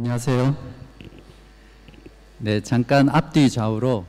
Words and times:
안녕하세요. 0.00 0.56
네, 2.38 2.60
잠깐 2.60 3.08
앞뒤 3.08 3.50
좌우로 3.50 4.04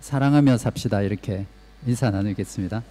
사랑하며 0.00 0.56
삽시다 0.56 1.02
이렇게 1.02 1.44
인사 1.86 2.10
나누겠습니다. 2.10 2.82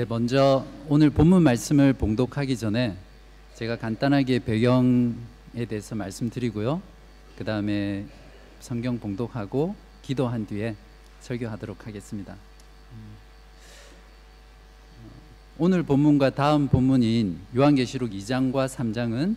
네, 0.00 0.06
먼저 0.08 0.64
오늘 0.88 1.10
본문 1.10 1.42
말씀을 1.42 1.92
봉독하기 1.92 2.56
전에 2.56 2.96
제가 3.54 3.76
간단하게 3.76 4.38
배경에 4.38 5.12
대해서 5.68 5.94
말씀드리고요. 5.94 6.80
그 7.36 7.44
다음에 7.44 8.06
성경 8.60 8.98
봉독하고 8.98 9.74
기도한 10.00 10.46
뒤에 10.46 10.74
설교하도록 11.20 11.86
하겠습니다. 11.86 12.32
음. 12.32 13.12
오늘 15.58 15.82
본문과 15.82 16.30
다음 16.30 16.68
본문인 16.68 17.38
요한계시록 17.54 18.12
2장과 18.12 18.68
3장은 18.68 19.36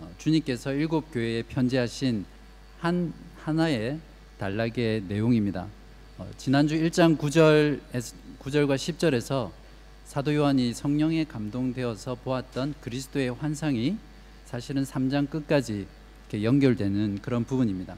어, 0.00 0.10
주님께서 0.18 0.74
일곱 0.74 1.10
교회에 1.10 1.42
편지하신 1.42 2.26
한 2.80 3.14
하나의 3.38 3.98
단락의 4.36 5.04
내용입니다. 5.08 5.66
어, 6.18 6.28
지난주 6.36 6.74
1장 6.74 7.16
9절 7.16 7.80
9절과 8.40 8.76
10절에서 8.76 9.64
사도 10.06 10.32
요한이 10.32 10.72
성령에 10.72 11.24
감동되어서 11.24 12.14
보았던 12.22 12.74
그리스도의 12.80 13.30
환상이 13.34 13.98
사실은 14.44 14.84
3장 14.84 15.28
끝까지 15.28 15.88
연결되는 16.32 17.18
그런 17.22 17.44
부분입니다. 17.44 17.96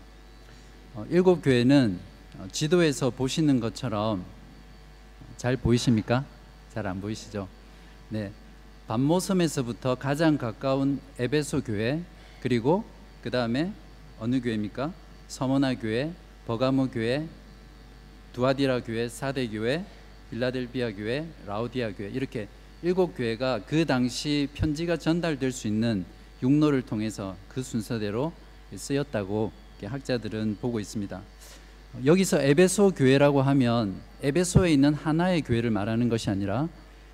어, 0.95 1.07
일곱 1.11 1.43
교회는 1.43 1.99
어, 2.39 2.49
지도에서 2.51 3.11
보시는 3.11 3.61
것처럼 3.61 4.25
잘 5.37 5.59
보이십니까? 5.59 6.25
잘 6.73 6.87
안 6.87 6.99
보이시죠? 7.03 7.47
네. 8.09 8.33
반모섬에서부터 8.87 9.97
가장 9.97 10.39
가까운 10.39 11.01
에베소 11.19 11.63
교회 11.63 12.03
그리고 12.41 12.85
그 13.23 13.31
다음에 13.31 13.71
어느 14.19 14.41
교회입니까? 14.41 14.95
서머나 15.29 15.75
교회, 15.75 16.15
버가모 16.47 16.89
교회, 16.89 17.29
두아디라 18.33 18.83
교회, 18.85 19.11
사대 19.11 19.47
교회, 19.49 19.85
빌라델비아 20.31 20.93
교회, 20.93 21.27
라우디아 21.47 21.93
교회 21.93 22.09
이렇게 22.09 22.49
일곱 22.83 23.17
교회가 23.17 23.63
그 23.67 23.85
당시 23.85 24.49
편지가 24.55 24.97
전달될 24.99 25.53
수 25.53 25.67
있는 25.67 26.05
육로를 26.43 26.83
통해서 26.83 27.37
그 27.49 27.63
순서대로 27.63 28.33
쓰였다고 28.75 29.51
학자들은 29.83 30.59
보고 30.61 30.79
있습니다. 30.81 31.21
여기서 32.05 32.43
에베소 32.43 32.93
교회라고 32.93 33.43
하면 33.43 33.95
에베소에 34.23 34.73
있는 34.73 34.95
하나의 34.95 35.43
교회를 35.43 35.71
말하는 35.71 36.09
것이 36.09 36.29
아니라 36.31 36.69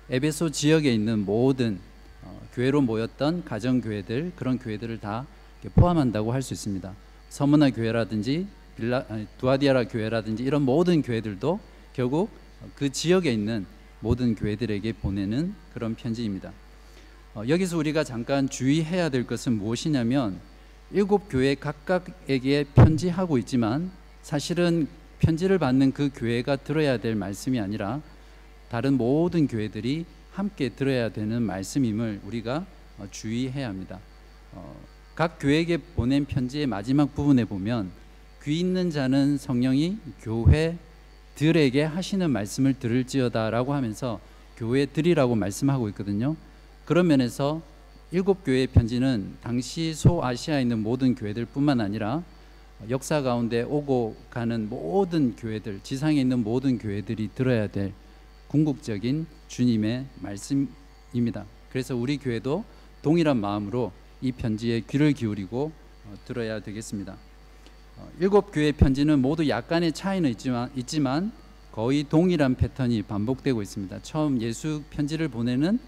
에베소 0.09 0.51
지역에 0.51 0.93
있는 0.93 1.25
모든 1.25 1.79
어, 2.23 2.41
교회로 2.53 2.81
모였던 2.81 3.45
가정 3.45 3.81
교회들 3.81 4.33
그런 4.35 4.59
교회들을 4.59 4.99
다 4.99 5.25
포함한다고 5.73 6.31
할 6.31 6.41
수 6.41 6.53
있습니다. 6.53 6.93
서문화 7.29 7.71
교회라든지 7.71 8.45
빌라, 8.75 9.05
두아디아라 9.39 9.85
교회라든지 9.85 10.43
이런 10.43 10.61
모든 10.61 11.01
교회들도 11.01 11.59
결국 11.93 12.29
그 12.75 12.91
지역에 12.91 13.31
있는 13.31 13.65
모든 13.99 14.35
교회들에게 14.35 14.93
보내는 14.93 15.53
그런 15.73 15.95
편지입니다. 15.95 16.51
어, 17.33 17.43
여기서 17.47 17.77
우리가 17.77 18.03
잠깐 18.03 18.47
주의해야 18.49 19.09
될 19.09 19.27
것은 19.27 19.53
무엇이냐면 19.53 20.39
일곱 20.91 21.27
교회 21.29 21.55
각각에게 21.55 22.65
편지하고 22.75 23.37
있지만 23.39 23.91
사실은 24.21 24.87
편지를 25.19 25.57
받는 25.59 25.91
그 25.91 26.09
교회가 26.13 26.57
들어야 26.57 26.97
될 26.97 27.15
말씀이 27.15 27.59
아니라 27.59 28.01
다른 28.69 28.93
모든 28.93 29.47
교회들이 29.47 30.05
함께 30.31 30.69
들어야 30.69 31.09
되는 31.09 31.41
말씀임을 31.41 32.21
우리가 32.25 32.65
어, 32.97 33.07
주의해야 33.11 33.67
합니다. 33.67 33.99
어, 34.53 34.75
각 35.15 35.37
교회에게 35.39 35.77
보낸 35.77 36.25
편지의 36.25 36.67
마지막 36.67 37.15
부분에 37.15 37.45
보면 37.45 37.89
귀 38.43 38.59
있는 38.59 38.91
자는 38.91 39.37
성령이 39.37 39.97
교회 40.21 40.77
들에게 41.35 41.83
하시는 41.83 42.29
말씀을 42.29 42.73
들을지어다라고 42.79 43.73
하면서 43.73 44.19
교회 44.57 44.85
들이라고 44.85 45.35
말씀하고 45.35 45.89
있거든요. 45.89 46.35
그런 46.85 47.07
면에서 47.07 47.61
일곱 48.11 48.45
교회의 48.45 48.67
편지는 48.67 49.35
당시 49.41 49.93
소아시아에 49.93 50.61
있는 50.61 50.81
모든 50.81 51.15
교회들뿐만 51.15 51.81
아니라 51.81 52.23
역사 52.89 53.21
가운데 53.21 53.63
오고 53.63 54.15
가는 54.29 54.69
모든 54.69 55.35
교회들, 55.35 55.81
지상에 55.83 56.21
있는 56.21 56.43
모든 56.43 56.77
교회들이 56.77 57.29
들어야 57.35 57.67
될 57.67 57.93
궁극적인 58.47 59.25
주님의 59.47 60.05
말씀입니다. 60.21 61.45
그래서 61.69 61.95
우리 61.95 62.17
교회도 62.17 62.63
동일한 63.01 63.37
마음으로 63.37 63.91
이 64.21 64.31
편지에 64.31 64.81
귀를 64.81 65.13
기울이고 65.13 65.71
어, 66.05 66.15
들어야 66.25 66.59
되겠습니다. 66.61 67.17
어, 67.97 68.09
일곱 68.19 68.51
교회 68.51 68.71
편지는 68.71 69.19
모두 69.19 69.47
약간의 69.47 69.93
차이는 69.93 70.29
있지만, 70.31 70.69
있지만 70.75 71.31
거의 71.71 72.03
동일한 72.03 72.55
패턴이 72.55 73.03
반복되고 73.03 73.61
있습니다. 73.61 74.01
처음 74.01 74.41
예수 74.41 74.83
편지를 74.89 75.27
보내는 75.27 75.79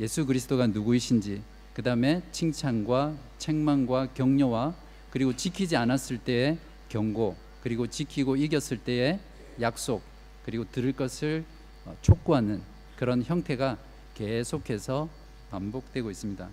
예수 0.00 0.26
그리스도가 0.26 0.66
누구이신지, 0.68 1.42
그 1.72 1.82
다음에 1.82 2.22
칭찬과 2.32 3.14
책망과 3.38 4.08
격려와 4.14 4.74
그리고 5.10 5.34
지키지 5.34 5.76
않았을 5.76 6.18
때의 6.18 6.58
경고, 6.88 7.36
그리고 7.62 7.86
지키고 7.86 8.36
이겼을 8.36 8.78
때의 8.78 9.18
약속, 9.60 10.02
그리고 10.44 10.64
들을 10.70 10.92
것을 10.92 11.44
어, 11.84 11.96
촉구하는 12.02 12.60
그런 12.96 13.22
형태가 13.22 13.78
계속해서 14.14 15.08
반복되고 15.50 16.10
있습니다. 16.10 16.48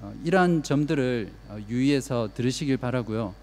어, 0.00 0.14
이러한 0.24 0.62
점들을 0.62 1.32
유의해서 1.68 2.30
들으시길 2.34 2.76
바라고요. 2.76 3.34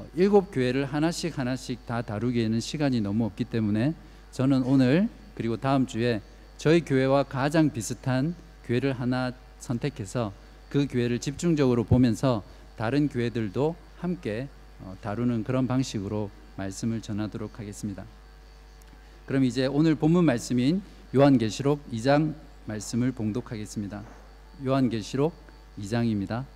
어, 0.00 0.06
일곱 0.14 0.50
교회를 0.50 0.86
하나씩 0.86 1.38
하나씩 1.38 1.84
다 1.84 2.00
다루기에는 2.00 2.58
시간이 2.58 3.02
너무 3.02 3.26
없기 3.26 3.44
때문에 3.44 3.92
저는 4.32 4.62
오늘 4.62 5.08
그리고 5.34 5.58
다음 5.58 5.86
주에 5.86 6.22
저희 6.56 6.80
교회와 6.80 7.24
가장 7.24 7.70
비슷한 7.70 8.34
교회를 8.64 8.94
하나 8.94 9.32
선택해서 9.58 10.32
그 10.70 10.86
교회를 10.86 11.18
집중적으로 11.18 11.84
보면서 11.84 12.42
다른 12.76 13.08
교회들도 13.08 13.76
함께 13.98 14.48
어, 14.80 14.96
다루는 15.02 15.44
그런 15.44 15.66
방식으로 15.66 16.30
말씀을 16.56 17.02
전하도록 17.02 17.58
하겠습니다. 17.58 18.04
그럼 19.26 19.44
이제 19.44 19.66
오늘 19.66 19.94
본문 19.94 20.24
말씀인 20.24 20.80
요한계시록 21.14 21.90
2장 21.92 22.34
말씀을 22.64 23.12
봉독하겠습니다. 23.12 24.02
요한계시록 24.64 25.34
2장입니다. 25.78 26.46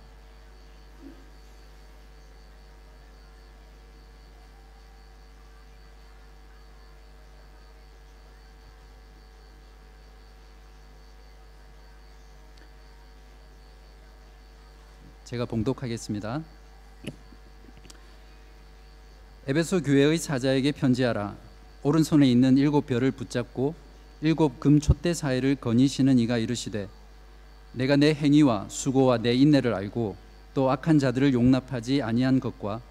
제가 15.25 15.45
봉독하겠습니다. 15.45 16.43
에베소 19.47 19.81
교회의 19.81 20.19
사자에게 20.19 20.71
편지하라. 20.71 21.35
오른손에 21.81 22.29
있는 22.29 22.57
일곱 22.57 22.85
별을 22.85 23.09
붙잡고 23.09 23.73
일곱 24.21 24.59
금 24.59 24.79
촛대 24.79 25.15
사이를 25.15 25.55
거니시는 25.55 26.19
이가 26.19 26.37
이르시되 26.37 26.87
내가 27.73 27.95
내 27.95 28.13
행위와 28.13 28.67
수고와 28.69 29.17
내 29.17 29.33
인내를 29.33 29.73
알고 29.73 30.15
또 30.53 30.69
악한 30.69 30.99
자들을 30.99 31.33
용납하지 31.33 32.03
아니한 32.03 32.39
것과 32.39 32.81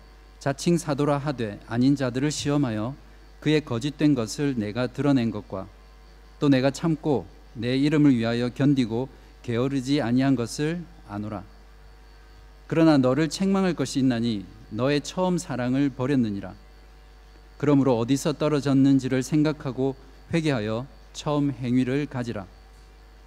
자칭 0.41 0.77
사도라 0.77 1.19
하되 1.19 1.61
아닌 1.69 1.95
자들을 1.95 2.33
시험하여 2.33 2.97
그의 3.39 3.65
거짓된 3.65 4.17
것을 4.17 4.57
내가 4.59 4.89
드러낸 4.89 5.31
것과 5.31 5.69
또 6.41 6.49
내가 6.49 6.73
참고 6.73 7.27
내 7.55 7.77
이름을 7.77 8.17
위하여 8.17 8.49
견디고 8.49 9.09
게으르지 9.43 10.03
아니한 10.03 10.35
것을 10.35 10.83
아노라. 11.09 11.54
그러나 12.67 12.97
너를 12.97 13.29
책망할 13.29 13.75
것이 13.75 13.99
있나니 13.99 14.47
너의 14.71 15.01
처음 15.03 15.39
사랑을 15.39 15.91
버렸느니라. 15.91 16.55
그러므로 17.59 17.99
어디서 17.99 18.35
떨어졌는지를 18.35 19.23
생각하고 19.23 19.95
회개하여 20.33 20.87
처음 21.13 21.53
행위를 21.53 22.07
가지라. 22.07 22.47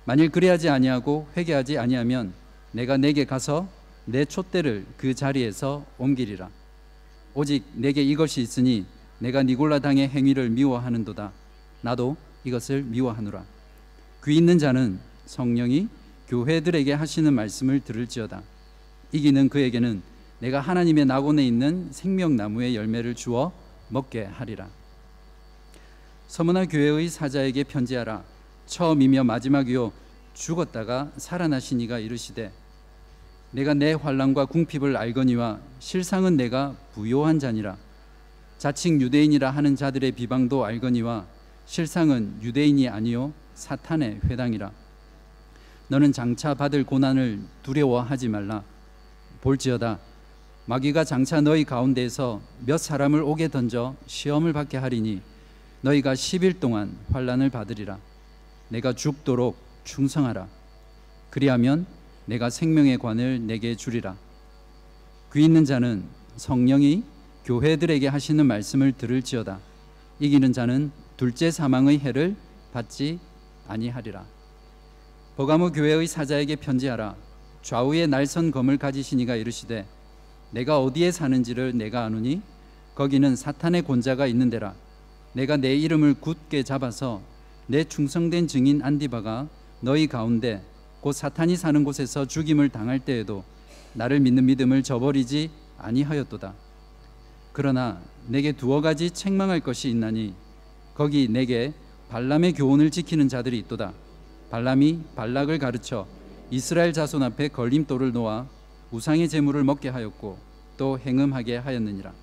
만일 0.06 0.30
그리하지 0.30 0.70
아니하고 0.70 1.28
회개하지 1.36 1.78
아니하면 1.78 2.34
내가 2.72 2.98
내게 2.98 3.26
가서 3.26 3.68
내 4.06 4.26
촛대를 4.26 4.86
그 4.98 5.14
자리에서 5.14 5.86
옮기리라. 5.98 6.50
오직 7.34 7.64
내게 7.74 8.04
이것이 8.04 8.42
있으니 8.42 8.86
내가 9.20 9.44
니골라 9.44 9.80
당의 9.80 10.10
행위를 10.10 10.50
미워하는도다. 10.50 11.32
나도 11.82 12.18
이것을 12.44 12.84
미워하노라. 12.84 13.46
귀 14.26 14.36
있는 14.36 14.58
자는 14.58 15.00
성령이 15.26 15.88
교회들에게 16.28 16.94
하시는 16.94 17.34
말씀을 17.34 17.80
들을지어다. 17.82 18.42
이기는 19.12 19.50
그에게는 19.50 20.02
내가 20.40 20.60
하나님의 20.60 21.06
낙원에 21.06 21.46
있는 21.46 21.88
생명나무의 21.92 22.76
열매를 22.76 23.16
주어 23.16 23.52
먹게 23.90 24.26
하리라. 24.26 24.68
서머나 26.28 26.66
교회의 26.66 27.08
사자에게 27.08 27.64
편지하라. 27.64 28.24
처음이며 28.66 29.24
마지막이요 29.24 29.94
죽었다가 30.34 31.12
살아나신 31.18 31.80
이가 31.82 32.00
이르시되 32.00 32.52
내가 33.52 33.74
내 33.74 33.94
환란과 33.94 34.46
궁핍을 34.46 34.98
알거니와 34.98 35.60
실상은 35.80 36.36
내가 36.36 36.76
부요한 36.94 37.40
자니라. 37.40 37.78
자칭 38.58 39.00
유대인이라 39.00 39.50
하는 39.50 39.76
자들의 39.76 40.12
비방도 40.12 40.66
알거니와 40.66 41.26
실상은 41.66 42.38
유대인이 42.42 42.90
아니요 42.90 43.32
사탄의 43.56 44.20
회당이라. 44.26 44.72
너는 45.88 46.12
장차 46.12 46.54
받을 46.54 46.84
고난을 46.84 47.40
두려워하지 47.64 48.28
말라. 48.28 48.64
볼지어다 49.42 50.00
마귀가 50.66 51.06
장차 51.06 51.40
너희 51.40 51.64
가운데에서 51.64 52.42
몇 52.66 52.78
사람을 52.78 53.22
오게 53.22 53.48
던져 53.48 53.96
시험을 54.06 54.52
받게 54.52 54.78
하리니 54.78 55.22
너희가 55.82 56.14
10일 56.14 56.60
동안 56.60 56.98
환란을 57.12 57.50
받으리라. 57.50 57.98
내가 58.70 58.92
죽도록 58.92 59.56
충성하라. 59.86 60.48
그리하면 61.30 61.86
내가 62.26 62.50
생명의 62.50 62.98
관을 62.98 63.48
내게 63.48 63.76
주리라. 63.76 64.18
귀 65.34 65.46
있는 65.46 65.64
자는 65.64 66.04
성령이 66.36 67.04
교회들에게 67.46 68.08
하시는 68.08 68.46
말씀을 68.46 68.92
들을지어다. 68.92 69.60
이기는 70.20 70.52
자는 70.52 70.92
둘째 71.16 71.52
사망의 71.52 72.00
해를 72.00 72.36
받지 72.74 73.20
아니하리라. 73.68 74.26
버가모 75.38 75.72
교회의 75.72 76.08
사자에게 76.08 76.58
편지하라. 76.58 77.16
좌우에 77.62 78.08
날선 78.08 78.52
검을 78.52 78.78
가지신 78.78 79.20
이가 79.20 79.36
이르시되 79.36 79.86
내가 80.52 80.80
어디에 80.82 81.12
사는지를 81.12 81.78
내가 81.78 82.06
아노니 82.06 82.42
거기는 82.96 83.36
사탄의 83.36 83.84
권자가 83.84 84.26
있는 84.26 84.50
데라. 84.50 84.74
내가 85.34 85.58
내 85.58 85.76
이름을 85.76 86.16
굳게 86.16 86.64
잡아서 86.64 87.22
내 87.68 87.84
충성된 87.84 88.48
증인 88.48 88.82
안디바가 88.82 89.48
너희 89.82 90.08
가운데 90.08 90.64
곧 91.02 91.12
사탄이 91.12 91.56
사는 91.58 91.84
곳에서 91.84 92.26
죽임을 92.26 92.70
당할 92.70 93.00
때에도 93.00 93.44
나를 93.94 94.20
믿는 94.20 94.46
믿음을 94.46 94.82
저버리지 94.82 95.52
아니하였도다. 95.78 96.54
그러나 97.54 98.02
내게 98.28 98.52
두어 98.52 98.82
가지 98.82 99.12
책망할 99.12 99.60
것이 99.60 99.90
있나니 99.90 100.34
거기 100.96 101.28
내게 101.28 101.74
발람의 102.10 102.54
교훈을 102.54 102.90
지키는 102.90 103.30
자들이 103.30 103.60
있도다. 103.60 103.94
발람이 104.50 105.02
발락을 105.16 105.60
가르쳐 105.60 106.08
이스라엘 106.50 106.94
자손 106.94 107.24
앞에 107.24 107.50
걸림돌을 107.50 108.14
놓아 108.14 108.48
우상의 108.92 109.28
제물을 109.28 109.66
먹게 109.66 109.90
하였고 109.90 110.38
또 110.78 110.98
행음하게 110.98 111.58
하였느니라. 111.58 112.14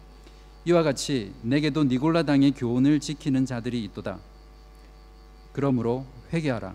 이와 0.64 0.82
같이 0.82 1.34
내게도 1.42 1.84
니골라 1.84 2.22
당의 2.22 2.52
교훈을 2.52 3.00
지키는 3.00 3.44
자들이 3.44 3.84
있도다. 3.84 4.18
그러므로 5.52 6.06
회개하라. 6.32 6.74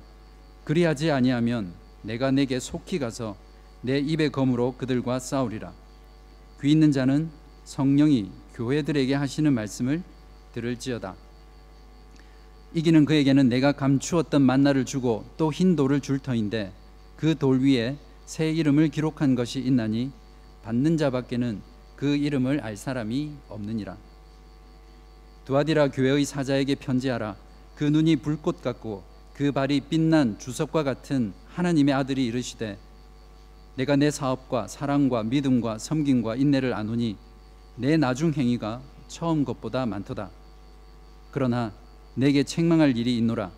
그리하지 0.63 1.09
아니하면 1.09 1.73
내가 2.03 2.29
내게 2.29 2.59
속히 2.59 2.99
가서 2.99 3.35
내 3.81 3.97
입의 3.97 4.29
검으로 4.29 4.75
그들과 4.77 5.17
싸우리라. 5.17 5.73
귀 6.61 6.71
있는 6.71 6.91
자는 6.91 7.31
성령이 7.63 8.29
교회들에게 8.53 9.15
하시는 9.15 9.51
말씀을 9.51 10.03
들을지어다. 10.53 11.15
이기는 12.75 13.05
그에게는 13.05 13.49
내가 13.49 13.71
감추었던 13.71 14.43
만나를 14.43 14.85
주고 14.85 15.25
또 15.37 15.51
흰 15.51 15.75
돌을 15.75 16.01
줄 16.01 16.19
터인데 16.19 16.71
그 17.19 17.35
돌 17.35 17.59
위에 17.59 17.97
새 18.25 18.49
이름을 18.49 18.87
기록한 18.87 19.35
것이 19.35 19.59
있나니 19.59 20.09
받는 20.63 20.95
자밖에는 20.95 21.61
그 21.97 22.15
이름을 22.15 22.61
알 22.61 22.77
사람이 22.77 23.33
없느니라. 23.49 23.97
두아디라 25.43 25.89
교회의 25.89 26.23
사자에게 26.23 26.75
편지하라. 26.75 27.35
그 27.75 27.83
눈이 27.83 28.17
불꽃 28.17 28.61
같고 28.61 29.03
그 29.33 29.51
발이 29.51 29.81
빛난 29.89 30.39
주석과 30.39 30.83
같은 30.83 31.33
하나님의 31.49 31.93
아들이 31.93 32.25
이르시되 32.25 32.77
내가 33.75 33.97
내 33.97 34.11
사업과 34.11 34.69
사랑과 34.69 35.23
믿음과 35.23 35.77
섬김과 35.77 36.37
인내를 36.37 36.73
아노니 36.73 37.17
내 37.75 37.97
나중 37.97 38.31
행위가 38.31 38.81
처음 39.09 39.43
것보다 39.43 39.85
많도다. 39.85 40.29
그러나 41.31 41.73
내게 42.15 42.43
책망할 42.43 42.95
일이 42.95 43.17
있노라. 43.17 43.51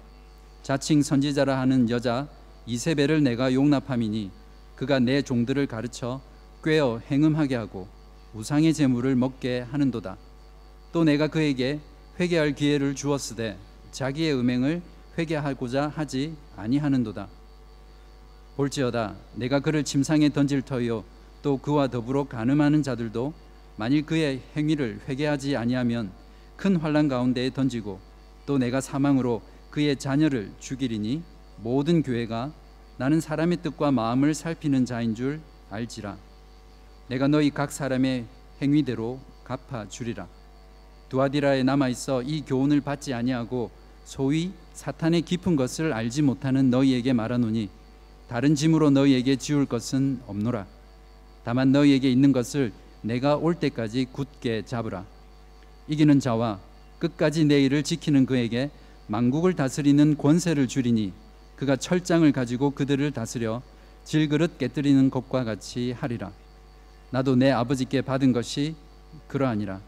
자칭 0.63 1.03
선지자라 1.03 1.59
하는 1.59 1.91
여자 1.91 2.27
이세벨을 2.65 3.23
내가 3.23 3.53
용납함이니 3.53 4.31
그가 4.75 4.99
내 4.99 5.21
종들을 5.21 5.67
가르쳐 5.67 6.21
꿰어 6.63 6.99
행음하게 7.09 7.55
하고 7.55 7.87
우상의 8.33 8.73
제물을 8.73 9.15
먹게 9.15 9.61
하는도다. 9.61 10.17
또 10.91 11.03
내가 11.03 11.27
그에게 11.27 11.79
회개할 12.19 12.53
기회를 12.53 12.95
주었으되 12.95 13.57
자기의 13.91 14.35
음행을 14.35 14.81
회개하고자 15.17 15.87
하지 15.89 16.35
아니하는도다. 16.55 17.27
볼지어다 18.55 19.15
내가 19.35 19.59
그를 19.59 19.83
침상에 19.83 20.29
던질 20.29 20.61
터이요 20.61 21.03
또 21.41 21.57
그와 21.57 21.87
더불어 21.87 22.25
가늠하는 22.25 22.83
자들도 22.83 23.33
만일 23.75 24.05
그의 24.05 24.41
행위를 24.55 25.01
회개하지 25.07 25.55
아니하면 25.55 26.11
큰 26.57 26.75
환란 26.75 27.07
가운데에 27.07 27.49
던지고 27.51 27.99
또 28.45 28.57
내가 28.57 28.81
사망으로 28.81 29.41
그의 29.71 29.95
자녀를 29.95 30.51
죽이리니 30.59 31.23
모든 31.63 32.01
교회가 32.01 32.51
나는 32.97 33.21
사람의 33.21 33.57
뜻과 33.61 33.91
마음을 33.91 34.33
살피는 34.33 34.85
자인 34.85 35.13
줄 35.13 35.39
알지라. 35.69 36.17
내가 37.07 37.27
너희 37.27 37.49
각 37.51 37.71
사람의 37.71 38.25
행위대로 38.61 39.19
갚아 39.43 39.87
주리라. 39.87 40.27
두아디라에 41.09 41.63
남아 41.63 41.89
있어 41.89 42.21
이 42.23 42.41
교훈을 42.41 42.81
받지 42.81 43.13
아니하고 43.13 43.69
소위 44.05 44.53
사탄의 44.73 45.21
깊은 45.21 45.55
것을 45.55 45.93
알지 45.93 46.21
못하는 46.21 46.69
너희에게 46.69 47.13
말하노니 47.13 47.69
다른 48.27 48.55
짐으로 48.55 48.89
너희에게 48.89 49.35
지울 49.35 49.65
것은 49.65 50.21
없노라. 50.25 50.65
다만 51.43 51.71
너희에게 51.71 52.09
있는 52.09 52.31
것을 52.31 52.71
내가 53.01 53.35
올 53.35 53.55
때까지 53.55 54.07
굳게 54.11 54.63
잡으라. 54.65 55.05
이기는 55.87 56.19
자와 56.19 56.59
끝까지 56.99 57.45
내 57.45 57.61
일을 57.61 57.83
지키는 57.83 58.25
그에게 58.25 58.71
만국을 59.07 59.55
다스리는 59.55 60.17
권세를 60.17 60.67
주리니 60.67 61.11
그가 61.61 61.75
철장을 61.75 62.29
가지고 62.31 62.71
그들을 62.71 63.11
다스려 63.11 63.61
질그릇 64.03 64.57
깨뜨리는 64.57 65.11
것과 65.11 65.43
같이 65.43 65.91
하리라. 65.91 66.31
나도 67.11 67.35
내 67.35 67.51
아버지께 67.51 68.01
받은 68.01 68.31
것이 68.31 68.75
그러하니라. 69.27 69.79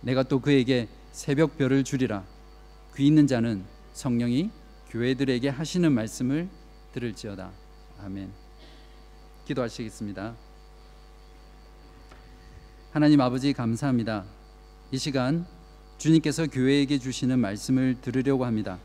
내가 0.00 0.24
또 0.24 0.40
그에게 0.40 0.88
새벽별을 1.12 1.84
주리라. 1.84 2.24
귀 2.96 3.06
있는 3.06 3.28
자는 3.28 3.62
성령이 3.92 4.50
교회들에게 4.90 5.50
하시는 5.50 5.92
말씀을 5.92 6.48
들을지어다. 6.90 7.52
아멘. 8.00 8.32
기도하시겠습니다. 9.44 10.34
하나님 12.90 13.20
아버지 13.20 13.52
감사합니다. 13.52 14.24
이 14.90 14.98
시간 14.98 15.46
주님께서 15.98 16.48
교회에게 16.48 16.98
주시는 16.98 17.38
말씀을 17.38 18.00
들으려고 18.00 18.44
합니다. 18.44 18.80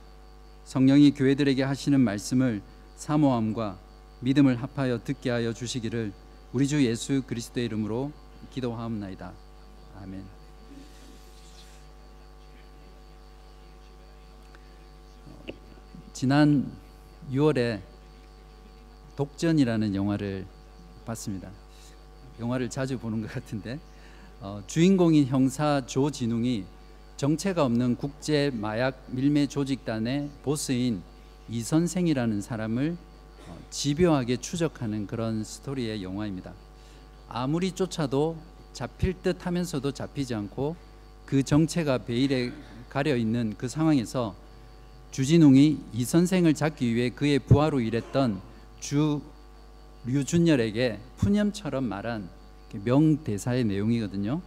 성령이 0.70 1.16
교회들에게 1.16 1.64
하시는 1.64 2.00
말씀을 2.00 2.62
사모함과 2.96 3.80
믿음을 4.20 4.62
합하여 4.62 5.04
듣게 5.04 5.32
하여 5.32 5.52
주시기를 5.52 6.14
우리 6.54 6.68
주 6.68 6.86
예수 6.86 7.24
그리스도의 7.26 7.66
이름으로 7.66 8.12
기도하옵나이다. 8.52 9.34
아멘. 10.00 10.24
지난 16.14 16.72
6월에 17.32 17.82
독전이라는 19.16 19.96
영화를 19.96 20.46
봤습니다. 21.04 21.50
영화를 22.40 22.70
자주 22.70 23.00
보는 23.00 23.24
것 23.24 23.32
같은데 23.32 23.80
어, 24.40 24.62
주인공인 24.68 25.26
형사 25.26 25.84
조진웅이 25.88 26.64
정체가 27.20 27.66
없는 27.66 27.98
국제 27.98 28.50
마약 28.54 29.04
밀매 29.10 29.48
조직단의 29.48 30.30
보스인 30.42 31.02
이 31.50 31.62
선생이라는 31.62 32.42
사람을 32.42 32.96
어, 33.46 33.58
집요하게 33.70 34.38
추적하는 34.38 35.06
그런 35.06 35.44
스토리의 35.44 36.02
영화입니다. 36.02 36.54
아무리 37.28 37.74
쫓아도 37.74 38.38
잡힐 38.72 39.22
듯 39.22 39.46
하면서도 39.46 39.92
잡히지 39.92 40.34
않고 40.34 40.78
그 41.26 41.44
정체가 41.44 42.06
베일에 42.06 42.54
가려 42.88 43.18
있는 43.18 43.54
그 43.58 43.68
상황에서 43.68 44.34
주진웅이 45.12 45.78
이 45.92 46.06
선생을 46.06 46.54
잡기 46.54 46.96
위해 46.96 47.10
그의 47.10 47.40
부하로 47.40 47.82
일했던 47.82 48.40
주 48.80 49.22
류준열에게 50.06 51.02
푸념처럼 51.18 51.84
말한 51.84 52.30
명대사의 52.86 53.66
내용이거든요. 53.66 54.42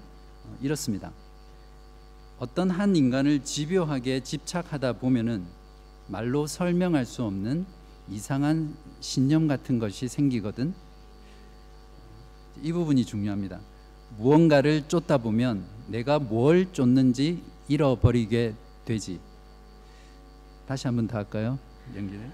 어, 0.47 0.59
이렇습니다. 0.63 1.13
어떤 2.43 2.71
한 2.71 2.97
인간을 2.97 3.45
집요하게 3.45 4.25
집착하다 4.25 4.95
보면은 4.95 5.47
말로 6.09 6.49
설명할 6.49 7.07
수 7.07 7.23
없는 7.23 7.65
이상한 8.11 8.75
신념 8.99 9.47
같은 9.47 9.79
것이 9.79 10.09
생기거든. 10.09 10.75
이 12.61 12.73
부분이 12.73 13.05
중요합니다. 13.05 13.61
무언가를 14.19 14.89
쫓다 14.89 15.19
보면 15.19 15.65
내가 15.87 16.19
뭘 16.19 16.73
쫓는지 16.73 17.45
잃어버리게 17.69 18.57
되지. 18.87 19.21
다시 20.67 20.89
한번 20.89 21.07
더 21.07 21.19
할까요? 21.19 21.61
연기를. 21.95 22.29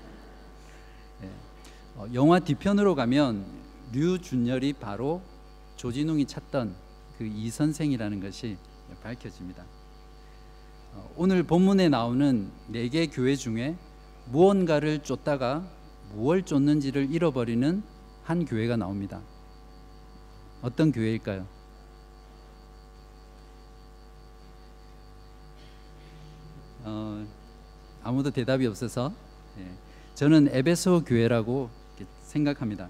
네. 1.20 1.30
어, 1.96 2.06
영화 2.14 2.38
뒤편으로 2.38 2.94
가면 2.94 3.44
류준열이 3.92 4.72
바로 4.72 5.20
조진웅이 5.76 6.24
찾던 6.24 6.74
그 7.18 7.24
이 7.26 7.50
선생이라는 7.50 8.20
것이 8.20 8.56
밝혀집니다. 9.02 9.77
어, 10.94 11.10
오늘 11.16 11.42
본문에 11.42 11.88
나오는 11.88 12.50
네 12.68 12.88
개 12.88 13.06
교회 13.06 13.36
중에 13.36 13.76
무언가를 14.26 15.00
쫓다가 15.02 15.64
무엇을 16.14 16.42
쫓는지를 16.42 17.10
잃어버리는 17.12 17.82
한 18.24 18.44
교회가 18.44 18.76
나옵니다. 18.76 19.20
어떤 20.62 20.92
교회일까요? 20.92 21.46
어, 26.84 27.26
아무도 28.02 28.30
대답이 28.30 28.66
없어서 28.66 29.12
예, 29.58 29.66
저는 30.14 30.48
에베소 30.52 31.04
교회라고 31.04 31.70
생각합니다. 32.22 32.88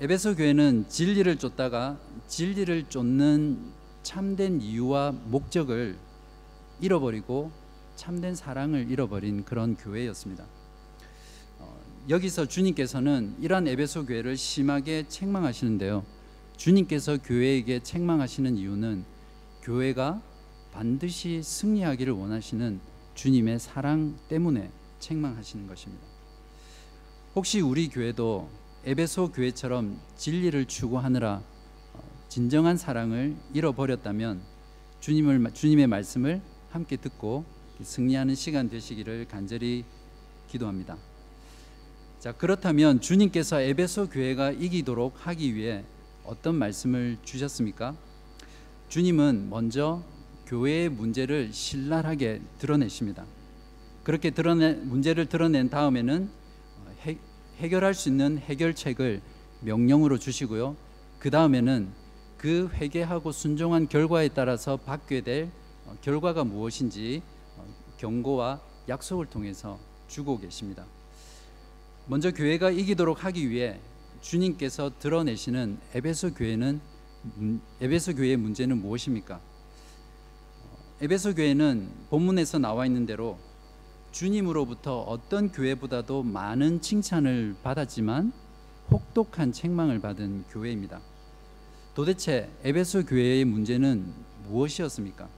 에베소 0.00 0.36
교회는 0.36 0.88
진리를 0.88 1.36
쫓다가 1.36 1.98
진리를 2.26 2.88
쫓는 2.88 3.72
참된 4.02 4.60
이유와 4.60 5.12
목적을 5.26 5.98
잃어버리고 6.80 7.50
참된 7.96 8.34
사랑을 8.34 8.90
잃어버린 8.90 9.44
그런 9.44 9.76
교회였습니다. 9.76 10.46
어, 11.58 11.80
여기서 12.08 12.46
주님께서는 12.46 13.36
이러한 13.40 13.68
에베소 13.68 14.06
교회를 14.06 14.36
심하게 14.36 15.06
책망하시는데요. 15.06 16.04
주님께서 16.56 17.18
교회에게 17.18 17.82
책망하시는 17.82 18.56
이유는 18.56 19.04
교회가 19.62 20.22
반드시 20.72 21.42
승리하기를 21.42 22.12
원하시는 22.12 22.80
주님의 23.14 23.58
사랑 23.58 24.16
때문에 24.28 24.70
책망하시는 24.98 25.66
것입니다. 25.66 26.06
혹시 27.34 27.60
우리 27.60 27.88
교회도 27.88 28.48
에베소 28.84 29.32
교회처럼 29.32 30.00
진리를 30.16 30.64
추구하느라 30.64 31.42
어, 31.92 31.98
진정한 32.28 32.76
사랑을 32.76 33.36
잃어버렸다면 33.52 34.40
주님을 35.00 35.52
주님의 35.52 35.86
말씀을 35.86 36.40
함께 36.70 36.96
듣고 36.96 37.44
승리하는 37.82 38.34
시간 38.34 38.68
되시기를 38.68 39.26
간절히 39.28 39.84
기도합니다. 40.48 40.96
자, 42.20 42.32
그렇다면 42.32 43.00
주님께서 43.00 43.60
에베소 43.60 44.10
교회가 44.10 44.52
이기도록 44.52 45.26
하기 45.26 45.54
위해 45.54 45.84
어떤 46.24 46.54
말씀을 46.56 47.16
주셨습니까? 47.22 47.96
주님은 48.88 49.48
먼저 49.50 50.02
교회의 50.46 50.88
문제를 50.90 51.52
신랄하게 51.52 52.40
드러내십니다. 52.58 53.24
그렇게 54.02 54.30
드러내 54.30 54.74
문제를 54.74 55.26
드러낸 55.26 55.70
다음에는 55.70 56.28
해, 57.06 57.18
해결할 57.58 57.94
수 57.94 58.08
있는 58.08 58.38
해결책을 58.38 59.22
명령으로 59.60 60.18
주시고요. 60.18 60.76
그 61.18 61.30
다음에는 61.30 61.88
그 62.36 62.68
회개하고 62.74 63.32
순종한 63.32 63.88
결과에 63.88 64.28
따라서 64.28 64.76
받게 64.76 65.20
될 65.20 65.44
어, 65.44 65.59
결과가 66.02 66.44
무엇인지 66.44 67.22
어, 67.56 67.64
경고와 67.98 68.60
약속을 68.88 69.26
통해서 69.26 69.78
주고 70.08 70.38
계십니다. 70.38 70.84
먼저 72.06 72.32
교회가 72.32 72.70
이기도록 72.70 73.24
하기 73.24 73.50
위해 73.50 73.78
주님께서 74.20 74.90
드러내시는 74.98 75.78
에베소 75.94 76.34
교회는 76.34 76.80
에베소 77.80 78.14
교회의 78.14 78.36
문제는 78.36 78.80
무엇입니까? 78.80 79.40
에베소 81.00 81.34
교회는 81.34 81.88
본문에서 82.10 82.58
나와 82.58 82.84
있는 82.86 83.06
대로 83.06 83.38
주님으로부터 84.12 85.00
어떤 85.02 85.52
교회보다도 85.52 86.22
많은 86.24 86.80
칭찬을 86.80 87.56
받았지만 87.62 88.32
혹독한 88.90 89.52
책망을 89.52 90.00
받은 90.00 90.44
교회입니다. 90.50 91.00
도대체 91.94 92.50
에베소 92.64 93.06
교회의 93.06 93.44
문제는 93.44 94.12
무엇이었습니까? 94.48 95.28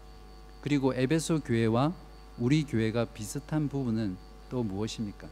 그리고 0.62 0.94
에베소 0.94 1.40
교회와 1.40 1.92
우리 2.38 2.62
교회가 2.62 3.06
비슷한 3.06 3.68
부분은 3.68 4.16
또 4.48 4.62
무엇입니까? 4.62 5.28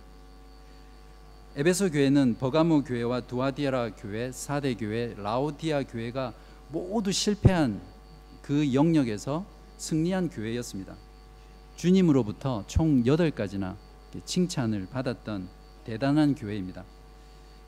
에베소 1.57 1.91
교회는 1.91 2.37
버가모 2.39 2.83
교회와 2.83 3.23
두아디아라 3.23 3.95
교회, 3.95 4.33
사대 4.33 4.75
교회, 4.75 5.15
라오디아 5.17 5.85
교회가 5.85 6.35
모두 6.69 7.13
실패한 7.13 7.81
그 8.43 8.75
영역에서 8.75 9.47
승리한 9.79 10.31
교회였습니다. 10.31 10.97
주님으로부터 11.77 12.65
총 12.67 13.05
8가지나 13.05 13.77
칭찬을 14.25 14.89
받았던 14.91 15.49
대단한 15.85 16.35
교회입니다. 16.35 16.85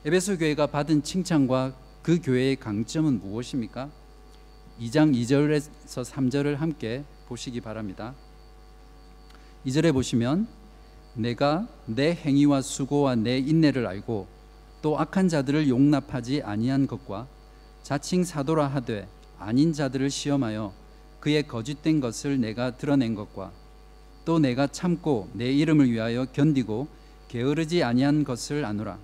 에베소 0.05 0.39
교회가 0.39 0.67
받은 0.67 1.05
칭찬과 1.05 1.75
그 2.03 2.21
교회의 2.21 2.57
강점은 2.57 3.21
무엇입니까? 3.21 3.89
2장 4.81 5.15
2절에서 5.15 6.03
3절을 6.03 6.57
함께 6.57 7.05
보시기 7.33 7.63
바랍니다. 7.63 8.15
2절에 9.65 9.95
보시면 9.95 10.47
내가 11.15 11.67
내 11.87 12.13
행위와 12.13 12.61
수고와 12.61 13.15
내 13.15 13.39
인내를 13.39 13.87
알고 13.87 14.27
또 14.83 14.99
악한 14.99 15.29
자들을 15.29 15.69
용납하지 15.69 16.43
아니한 16.43 16.87
것과 16.87 17.27
자칭 17.83 18.23
사도라 18.23 18.67
하되 18.67 19.09
아닌 19.39 19.73
자들을 19.73 20.11
시험하여 20.11 20.75
그의 21.21 21.49
거짓된 21.49 22.01
것을 22.01 22.39
내가 22.39 22.77
드러낸 22.77 23.15
것과 23.15 23.51
또 24.27 24.39
내가 24.39 24.67
참고 24.67 25.31
내 25.33 25.51
이름을 25.53 25.91
위하여 25.91 26.27
견디고 26.27 26.87
게으르지 27.29 27.83
아니한 27.83 28.25
것을 28.25 28.67
아노라. 28.67 28.99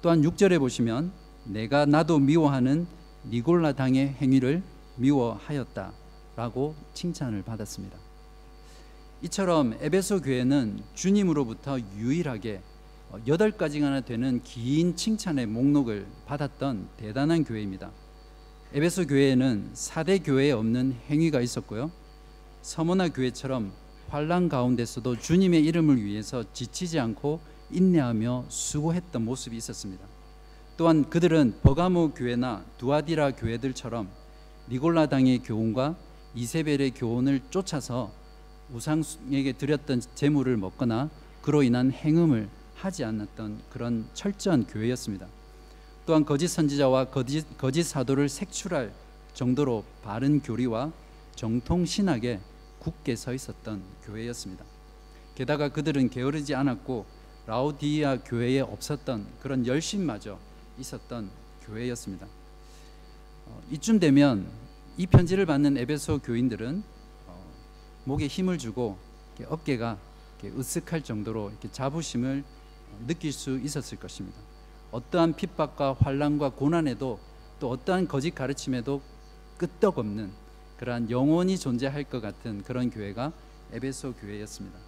또한 0.00 0.22
6절에 0.22 0.58
보시면 0.58 1.12
내가 1.44 1.84
나도 1.84 2.20
미워하는 2.20 2.86
니골라 3.28 3.72
당의 3.72 4.14
행위를 4.20 4.62
미워하였다 4.96 5.99
라고 6.40 6.74
칭찬을 6.94 7.42
받았습니다. 7.42 7.98
이처럼 9.20 9.74
에베소 9.78 10.22
교회는 10.22 10.82
주님으로부터 10.94 11.78
유일하게 11.78 12.62
여덟 13.26 13.50
가지가 13.50 14.00
되는 14.00 14.42
긴 14.42 14.96
칭찬의 14.96 15.44
목록을 15.44 16.06
받았던 16.24 16.88
대단한 16.96 17.44
교회입니다. 17.44 17.90
에베소 18.72 19.08
교회에는 19.08 19.72
사대 19.74 20.18
교회에 20.18 20.52
없는 20.52 20.96
행위가 21.10 21.42
있었고요. 21.42 21.90
서머나 22.62 23.10
교회처럼 23.10 23.72
환란 24.08 24.48
가운데서도 24.48 25.18
주님의 25.18 25.62
이름을 25.66 26.02
위해서 26.02 26.42
지치지 26.54 27.00
않고 27.00 27.40
인내하며 27.70 28.46
수고했던 28.48 29.26
모습이 29.26 29.58
있었습니다. 29.58 30.06
또한 30.78 31.10
그들은 31.10 31.58
버가모 31.62 32.14
교회나 32.14 32.64
두아디라 32.78 33.32
교회들처럼 33.32 34.08
니골라 34.70 35.10
당의 35.10 35.40
교훈과 35.40 35.96
이세벨의 36.34 36.92
교훈을 36.92 37.40
쫓아서 37.50 38.12
우상에게 38.72 39.52
드렸던 39.52 40.02
재물을 40.14 40.56
먹거나 40.56 41.10
그로 41.42 41.62
인한 41.62 41.90
행음을 41.90 42.48
하지 42.74 43.04
않았던 43.04 43.62
그런 43.70 44.08
철저한 44.14 44.66
교회였습니다. 44.66 45.26
또한 46.06 46.24
거짓 46.24 46.48
선지자와 46.48 47.06
거짓, 47.06 47.46
거짓 47.58 47.82
사도를 47.82 48.28
색출할 48.28 48.92
정도로 49.34 49.84
바른 50.02 50.40
교리와 50.40 50.92
정통 51.34 51.84
신학에 51.84 52.40
굳게 52.78 53.16
서 53.16 53.32
있었던 53.32 53.82
교회였습니다. 54.04 54.64
게다가 55.34 55.68
그들은 55.68 56.10
게으르지 56.10 56.54
않았고 56.54 57.06
라우디아 57.46 58.18
교회에 58.24 58.60
없었던 58.60 59.26
그런 59.40 59.66
열심마저 59.66 60.38
있었던 60.78 61.30
교회였습니다. 61.64 62.26
어, 63.46 63.60
이쯤 63.70 63.98
되면 63.98 64.50
이 64.96 65.06
편지를 65.06 65.46
받는 65.46 65.76
에베소 65.76 66.18
교인들은 66.18 66.82
어, 67.26 67.44
목에 68.04 68.26
힘을 68.26 68.58
주고 68.58 68.98
어깨가 69.48 69.98
으쓱할 70.42 71.04
정도로 71.04 71.52
자부심을 71.72 72.44
느낄 73.06 73.32
수 73.32 73.58
있었을 73.58 73.98
것입니다. 73.98 74.38
어떠한 74.90 75.36
핍박과 75.36 75.96
환란과 76.00 76.50
고난에도 76.50 77.20
또 77.60 77.70
어떠한 77.70 78.08
거짓 78.08 78.34
가르침에도 78.34 79.00
끄떡없는 79.58 80.32
그러한 80.78 81.10
영원히 81.10 81.58
존재할 81.58 82.04
것 82.04 82.20
같은 82.20 82.62
그런 82.62 82.90
교회가 82.90 83.32
에베소 83.72 84.14
교회였습니다. 84.14 84.78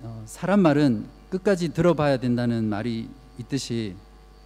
어, 0.00 0.22
사람 0.26 0.60
말은 0.60 1.06
끝까지 1.28 1.74
들어봐야 1.74 2.16
된다는 2.16 2.64
말이 2.64 3.08
있듯이 3.38 3.94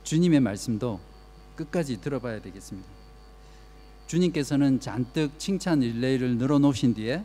주님의 0.02 0.40
말씀도 0.40 0.98
끝까지 1.54 2.00
들어봐야 2.00 2.42
되겠습니다. 2.42 2.97
주님께서는 4.08 4.80
잔뜩 4.80 5.38
칭찬 5.38 5.80
릴레이를 5.80 6.38
늘어놓으신 6.38 6.94
뒤에 6.94 7.16
어, 7.16 7.24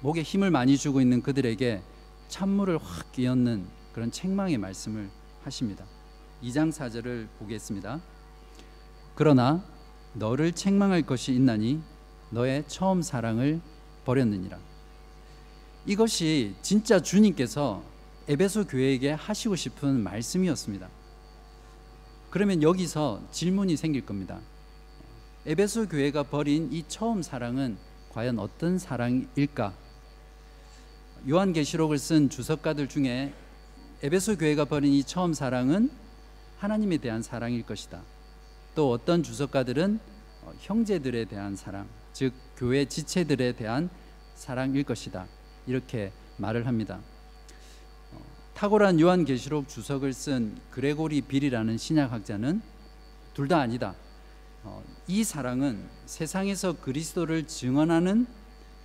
목에 0.00 0.22
힘을 0.22 0.52
많이 0.52 0.78
주고 0.78 1.00
있는 1.00 1.22
그들에게 1.22 1.82
찬물을 2.28 2.78
확 2.78 3.10
끼얹는 3.10 3.66
그런 3.92 4.12
책망의 4.12 4.58
말씀을 4.58 5.10
하십니다. 5.42 5.84
2장 6.44 6.70
4절을 6.70 7.26
보겠습니다. 7.40 8.00
그러나 9.16 9.64
너를 10.14 10.52
책망할 10.52 11.02
것이 11.02 11.32
있나니 11.32 11.80
너의 12.30 12.62
처음 12.68 13.02
사랑을 13.02 13.60
버렸느니라. 14.04 14.56
이것이 15.84 16.54
진짜 16.62 17.02
주님께서 17.02 17.82
에베소 18.28 18.68
교회에게 18.68 19.10
하시고 19.10 19.56
싶은 19.56 20.00
말씀이었습니다. 20.04 20.88
그러면 22.30 22.62
여기서 22.62 23.20
질문이 23.32 23.76
생길 23.76 24.06
겁니다. 24.06 24.38
에베소 25.46 25.88
교회가 25.88 26.24
버린 26.24 26.70
이 26.70 26.84
처음 26.86 27.22
사랑은 27.22 27.78
과연 28.10 28.38
어떤 28.38 28.78
사랑일까? 28.78 29.72
요한계시록을 31.26 31.98
쓴 31.98 32.28
주석가들 32.28 32.88
중에 32.88 33.32
에베소 34.02 34.36
교회가 34.36 34.66
버린 34.66 34.92
이 34.92 35.02
처음 35.02 35.32
사랑은 35.32 35.90
하나님에 36.58 36.98
대한 36.98 37.22
사랑일 37.22 37.64
것이다. 37.64 38.02
또 38.74 38.90
어떤 38.90 39.22
주석가들은 39.22 39.98
어, 40.42 40.52
형제들에 40.60 41.24
대한 41.24 41.56
사랑, 41.56 41.88
즉 42.12 42.34
교회 42.58 42.84
지체들에 42.84 43.52
대한 43.52 43.88
사랑일 44.34 44.84
것이다. 44.84 45.26
이렇게 45.66 46.12
말을 46.36 46.66
합니다. 46.66 47.00
어, 48.12 48.18
탁월한 48.52 49.00
요한계시록 49.00 49.68
주석을 49.68 50.12
쓴 50.12 50.58
그레고리 50.70 51.22
빌이라는 51.22 51.78
신약학자는 51.78 52.60
둘 53.32 53.48
다 53.48 53.60
아니다. 53.60 53.94
어, 54.62 54.82
이 55.06 55.24
사랑은 55.24 55.88
세상에서 56.06 56.80
그리스도를 56.80 57.46
증언하는 57.46 58.26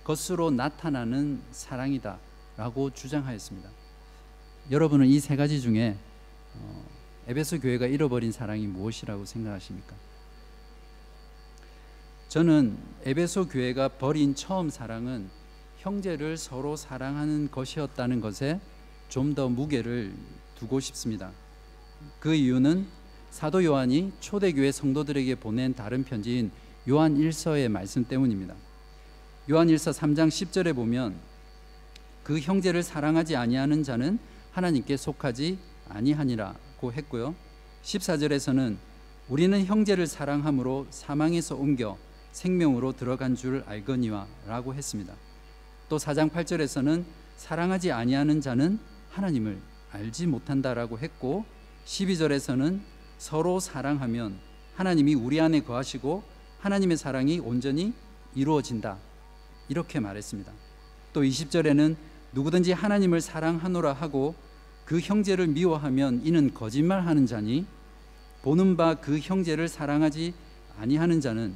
것으로 0.04 0.50
나타나는 0.50 1.42
사랑이다 1.52 2.18
라고 2.56 2.90
주장하였습니다. 2.90 3.68
여러분은 4.70 5.06
이 5.06 5.20
세 5.20 5.36
가지 5.36 5.60
중에 5.60 5.96
에베소 7.28 7.60
교회가 7.60 7.86
잃어버린 7.86 8.32
사랑이 8.32 8.66
무엇이라고 8.66 9.24
생각하십니까? 9.24 9.94
저는 12.28 12.76
에베소 13.04 13.48
교회가 13.48 13.88
버린 13.88 14.34
처음 14.34 14.70
사랑은 14.70 15.28
형제를 15.78 16.36
서로 16.36 16.76
사랑하는 16.76 17.50
것이었다는 17.50 18.20
것에 18.20 18.60
좀 19.08 19.34
더 19.34 19.48
무게를 19.48 20.14
두고 20.56 20.80
싶습니다. 20.80 21.30
그 22.18 22.34
이유는 22.34 22.86
사도 23.36 23.62
요한이 23.62 24.14
초대교회 24.20 24.72
성도들에게 24.72 25.34
보낸 25.34 25.74
다른 25.74 26.04
편지인 26.04 26.50
요한 26.88 27.18
1서의 27.18 27.68
말씀 27.68 28.02
때문입니다. 28.02 28.54
요한 29.50 29.68
1서 29.68 29.92
3장 29.92 30.28
10절에 30.28 30.74
보면 30.74 31.14
그 32.24 32.40
형제를 32.40 32.82
사랑하지 32.82 33.36
아니하는 33.36 33.82
자는 33.82 34.18
하나님께 34.52 34.96
속하지 34.96 35.58
아니하니라고 35.90 36.94
했고요. 36.94 37.34
14절에서는 37.82 38.78
우리는 39.28 39.66
형제를 39.66 40.06
사랑함으로 40.06 40.86
사망에서 40.88 41.56
옮겨 41.56 41.98
생명으로 42.32 42.92
들어간 42.92 43.36
줄 43.36 43.64
알거니와라고 43.66 44.74
했습니다. 44.74 45.12
또 45.90 45.98
4장 45.98 46.30
8절에서는 46.30 47.04
사랑하지 47.36 47.92
아니하는 47.92 48.40
자는 48.40 48.78
하나님을 49.10 49.60
알지 49.92 50.26
못한다라고 50.26 50.98
했고 50.98 51.44
12절에서는 51.84 52.95
서로 53.18 53.60
사랑하면 53.60 54.38
하나님이 54.74 55.14
우리 55.14 55.40
안에 55.40 55.60
거하시고 55.60 56.22
하나님의 56.60 56.96
사랑이 56.96 57.38
온전히 57.38 57.92
이루어진다. 58.34 58.98
이렇게 59.68 60.00
말했습니다. 60.00 60.52
또 61.12 61.22
20절에는 61.22 61.96
누구든지 62.32 62.72
하나님을 62.72 63.20
사랑하노라 63.20 63.92
하고 63.92 64.34
그 64.84 65.00
형제를 65.00 65.48
미워하면 65.48 66.20
이는 66.24 66.52
거짓말하는 66.52 67.26
자니 67.26 67.66
보는 68.42 68.76
바 68.76 68.94
그 68.94 69.18
형제를 69.18 69.66
사랑하지 69.68 70.34
아니하는 70.78 71.20
자는 71.20 71.54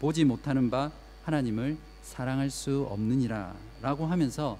보지 0.00 0.24
못하는 0.24 0.70
바 0.70 0.90
하나님을 1.24 1.76
사랑할 2.02 2.50
수 2.50 2.86
없느니라라고 2.88 4.06
하면서 4.06 4.58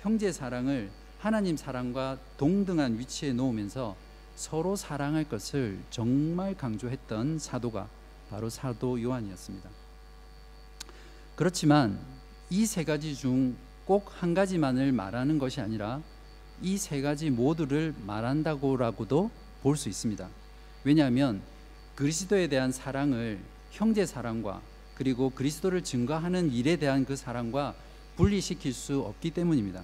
형제 0.00 0.32
사랑을 0.32 0.90
하나님 1.18 1.56
사랑과 1.56 2.18
동등한 2.36 2.98
위치에 2.98 3.32
놓으면서 3.32 3.96
서로 4.34 4.76
사랑할 4.76 5.24
것을 5.28 5.78
정말 5.90 6.54
강조했던 6.56 7.38
사도가 7.38 7.88
바로 8.30 8.48
사도 8.50 9.00
요한이었습니다. 9.00 9.68
그렇지만 11.36 11.98
이 12.50 12.66
세 12.66 12.84
가지 12.84 13.14
중 13.14 13.56
꼭 13.86 14.04
한 14.20 14.32
가지만을 14.34 14.92
말하는 14.92 15.38
것이 15.38 15.60
아니라 15.60 16.00
이 16.62 16.76
세 16.78 17.00
가지 17.00 17.30
모두를 17.30 17.94
말한다고라고도 18.06 19.30
볼 19.62 19.76
수 19.76 19.88
있습니다. 19.88 20.28
왜냐하면 20.84 21.42
그리스도에 21.96 22.48
대한 22.48 22.70
사랑을 22.72 23.40
형제 23.70 24.06
사랑과 24.06 24.60
그리고 24.94 25.30
그리스도를 25.30 25.82
증거하는 25.82 26.52
일에 26.52 26.76
대한 26.76 27.04
그 27.04 27.16
사랑과 27.16 27.74
분리시킬 28.16 28.72
수 28.72 29.00
없기 29.00 29.30
때문입니다. 29.32 29.82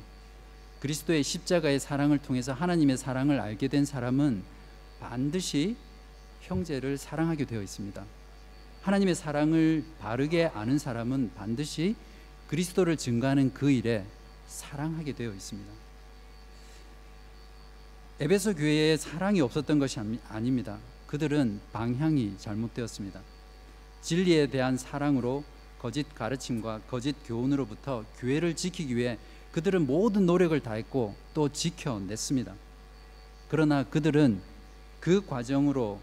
그리스도의 0.80 1.22
십자가의 1.22 1.80
사랑을 1.80 2.18
통해서 2.18 2.52
하나님의 2.52 2.96
사랑을 2.96 3.40
알게 3.40 3.68
된 3.68 3.84
사람은 3.84 4.42
반드시 5.00 5.76
형제를 6.42 6.98
사랑하게 6.98 7.44
되어 7.44 7.62
있습니다. 7.62 8.04
하나님의 8.82 9.14
사랑을 9.14 9.84
바르게 9.98 10.46
아는 10.54 10.78
사람은 10.78 11.32
반드시 11.34 11.96
그리스도를 12.46 12.96
증거하는 12.96 13.52
그 13.52 13.70
일에 13.70 14.04
사랑하게 14.46 15.12
되어 15.12 15.32
있습니다. 15.32 15.72
에베소 18.20 18.54
교회에 18.54 18.96
사랑이 18.96 19.40
없었던 19.40 19.78
것이 19.78 20.00
아닙니다. 20.28 20.78
그들은 21.06 21.60
방향이 21.72 22.34
잘못되었습니다. 22.38 23.20
진리에 24.02 24.46
대한 24.48 24.76
사랑으로 24.76 25.44
거짓 25.78 26.12
가르침과 26.14 26.80
거짓 26.88 27.14
교훈으로부터 27.24 28.04
교회를 28.18 28.56
지키기 28.56 28.96
위해 28.96 29.18
그들은 29.52 29.86
모든 29.86 30.26
노력을 30.26 30.58
다했고 30.60 31.14
또 31.34 31.48
지켜냈습니다. 31.48 32.54
그러나 33.48 33.82
그들은 33.84 34.40
그 35.00 35.24
과정으로 35.24 36.00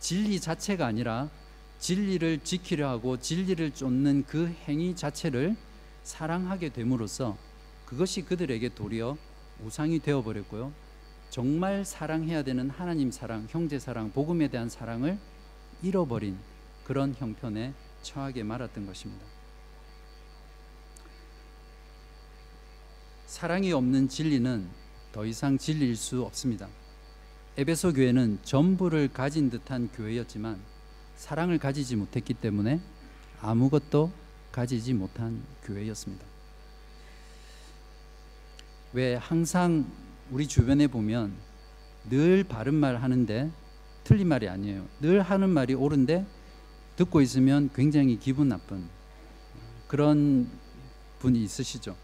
진리 0.00 0.40
자체가 0.40 0.86
아니라 0.86 1.30
진리를 1.78 2.40
지키려 2.42 2.88
하고 2.88 3.18
진리를 3.18 3.72
쫓는 3.72 4.24
그 4.26 4.54
행위 4.66 4.94
자체를 4.94 5.56
사랑하게 6.02 6.70
됨으로써 6.70 7.36
그것이 7.86 8.22
그들에게 8.22 8.68
도리어 8.70 9.16
우상이 9.64 10.00
되어 10.00 10.22
버렸고요. 10.22 10.72
정말 11.30 11.84
사랑해야 11.84 12.42
되는 12.42 12.68
하나님 12.68 13.10
사랑, 13.10 13.46
형제 13.48 13.78
사랑, 13.78 14.10
복음에 14.12 14.48
대한 14.48 14.68
사랑을 14.68 15.18
잃어버린 15.82 16.36
그런 16.84 17.14
형편에 17.14 17.72
처하게 18.02 18.42
말았던 18.42 18.86
것입니다. 18.86 19.31
사랑이 23.32 23.72
없는 23.72 24.10
진리는 24.10 24.68
더 25.10 25.24
이상 25.24 25.56
진리일 25.56 25.96
수 25.96 26.22
없습니다. 26.22 26.68
에베소 27.56 27.94
교회는 27.94 28.40
전부를 28.42 29.08
가진 29.08 29.48
듯한 29.48 29.88
교회였지만 29.88 30.60
사랑을 31.16 31.56
가지지 31.56 31.96
못했기 31.96 32.34
때문에 32.34 32.78
아무것도 33.40 34.12
가지지 34.52 34.92
못한 34.92 35.42
교회였습니다. 35.64 36.26
왜 38.92 39.14
항상 39.14 39.86
우리 40.30 40.46
주변에 40.46 40.86
보면 40.86 41.32
늘 42.10 42.44
바른 42.44 42.74
말 42.74 42.96
하는데 42.96 43.50
틀린 44.04 44.28
말이 44.28 44.46
아니에요. 44.46 44.86
늘 45.00 45.22
하는 45.22 45.48
말이 45.48 45.72
옳은데 45.72 46.26
듣고 46.96 47.22
있으면 47.22 47.70
굉장히 47.74 48.18
기분 48.18 48.50
나쁜 48.50 48.86
그런 49.88 50.50
분이 51.20 51.42
있으시죠. 51.42 51.96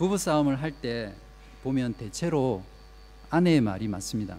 어, 0.00 0.02
부부 0.02 0.16
싸움을 0.16 0.62
할 0.62 0.72
때 0.72 1.14
보면 1.62 1.92
대체로 1.92 2.62
아내의 3.28 3.60
말이 3.60 3.86
맞습니다. 3.86 4.38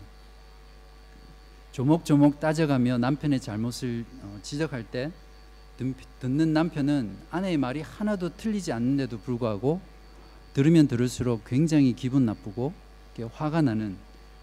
조목조목 1.72 2.40
따져가며 2.40 2.98
남편의 2.98 3.40
잘못을 3.40 4.04
어, 4.24 4.40
지적할 4.42 4.84
때 4.86 5.12
듣는 6.20 6.54
남편은 6.54 7.16
아내의 7.30 7.58
말이 7.58 7.82
하나도 7.82 8.36
틀리지 8.38 8.72
않는데도 8.72 9.20
불구하고 9.20 9.80
들으면 10.54 10.88
들을수록 10.88 11.46
굉장히 11.46 11.94
기분 11.94 12.26
나쁘고 12.26 12.74
화가 13.32 13.62
나는 13.62 13.98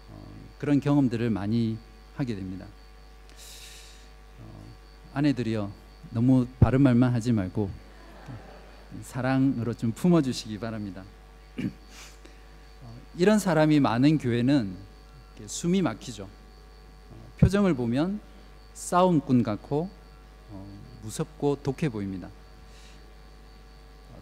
어, 0.09 0.25
그런 0.57 0.79
경험들을 0.79 1.29
많이 1.29 1.77
하게 2.15 2.35
됩니다. 2.35 2.65
어, 4.39 4.63
아내들이요 5.15 5.69
너무 6.11 6.47
바른 6.61 6.81
말만 6.81 7.13
하지 7.13 7.33
말고 7.33 7.88
사랑으로 9.03 9.73
좀 9.73 9.91
품어주시기 9.91 10.59
바랍니다. 10.59 11.03
어, 12.83 12.95
이런 13.17 13.39
사람이 13.39 13.79
많은 13.79 14.17
교회는 14.17 14.75
숨이 15.45 15.81
막히죠. 15.81 16.27
표정을 17.39 17.73
보면 17.73 18.19
싸움꾼 18.73 19.43
같고 19.43 19.89
무섭고 21.03 21.59
독해 21.63 21.89
보입니다. 21.89 22.29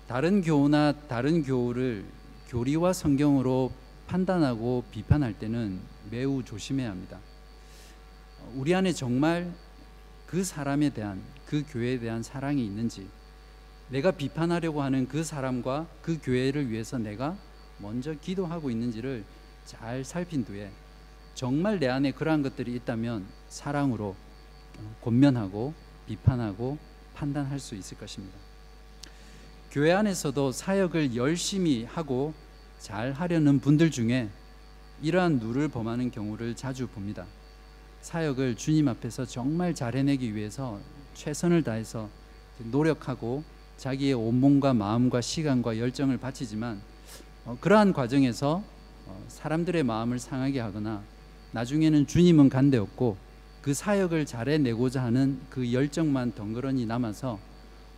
다른 0.08 0.41
교우나 0.41 0.93
다른 1.08 1.43
교우를 1.43 2.06
교리와 2.49 2.93
성경으로 2.93 3.71
판단하고 4.08 4.86
비판할 4.91 5.34
때는 5.34 5.82
매우 6.10 6.43
조심해야 6.43 6.89
합니다. 6.89 7.19
우리 8.56 8.73
안에 8.73 8.93
정말 8.93 9.51
그 10.25 10.43
사람에 10.43 10.91
대한 10.91 11.21
그 11.45 11.63
교회에 11.67 11.99
대한 11.99 12.23
사랑이 12.23 12.65
있는지 12.65 13.10
내가 13.89 14.12
비판하려고 14.12 14.82
하는 14.82 15.08
그 15.08 15.23
사람과 15.23 15.88
그 16.02 16.19
교회를 16.21 16.69
위해서 16.69 16.97
내가 16.97 17.38
먼저 17.78 18.13
기도하고 18.13 18.69
있는지를 18.69 19.23
잘 19.65 20.04
살핀 20.04 20.45
뒤에 20.45 20.71
정말 21.36 21.80
내 21.80 21.88
안에 21.88 22.12
그러한 22.12 22.41
것들이 22.41 22.73
있다면 22.76 23.26
사랑으로 23.47 24.15
권면하고 25.02 25.73
비판하고 26.08 26.78
판단할 27.13 27.60
수 27.60 27.76
있을 27.76 27.97
것입니다. 27.97 28.38
교회 29.71 29.93
안에서도 29.93 30.52
사역을 30.52 31.15
열심히 31.15 31.84
하고 31.86 32.34
잘 32.80 33.12
하려는 33.12 33.60
분들 33.60 33.91
중에 33.91 34.30
이러한 35.02 35.39
누를 35.39 35.67
범하는 35.67 36.12
경우를 36.12 36.56
자주 36.56 36.88
봅니다. 36.88 37.26
사역을 38.02 38.56
주님 38.56 38.88
앞에서 38.88 39.26
정말 39.26 39.76
잘 39.76 39.95
해내기 39.95 40.36
위해서 40.36 40.80
최선을 41.13 41.63
다해서 41.63 42.10
노력하고 42.58 43.43
자기의 43.77 44.13
온몸과 44.13 44.73
마음과 44.73 45.21
시간과 45.21 45.77
열정을 45.77 46.17
바치지만 46.17 46.81
어, 47.45 47.57
그러한 47.61 47.93
과정에서 47.93 48.63
어, 49.05 49.23
사람들의 49.27 49.83
마음을 49.83 50.19
상하게 50.19 50.59
하거나 50.59 51.01
나중에는 51.51 52.07
주님은 52.07 52.49
간데 52.49 52.77
없고 52.77 53.17
그 53.61 53.73
사역을 53.73 54.25
잘해내고자 54.25 55.03
하는 55.03 55.39
그 55.49 55.71
열정만 55.71 56.33
덩그러니 56.33 56.85
남아서 56.85 57.39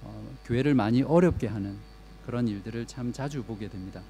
어, 0.03 0.35
교회를 0.45 0.73
많이 0.73 1.01
어렵게 1.01 1.47
하는 1.47 1.77
그런 2.25 2.47
일들을 2.47 2.85
참 2.85 3.11
자주 3.11 3.43
보게 3.43 3.69
됩니다. 3.69 4.01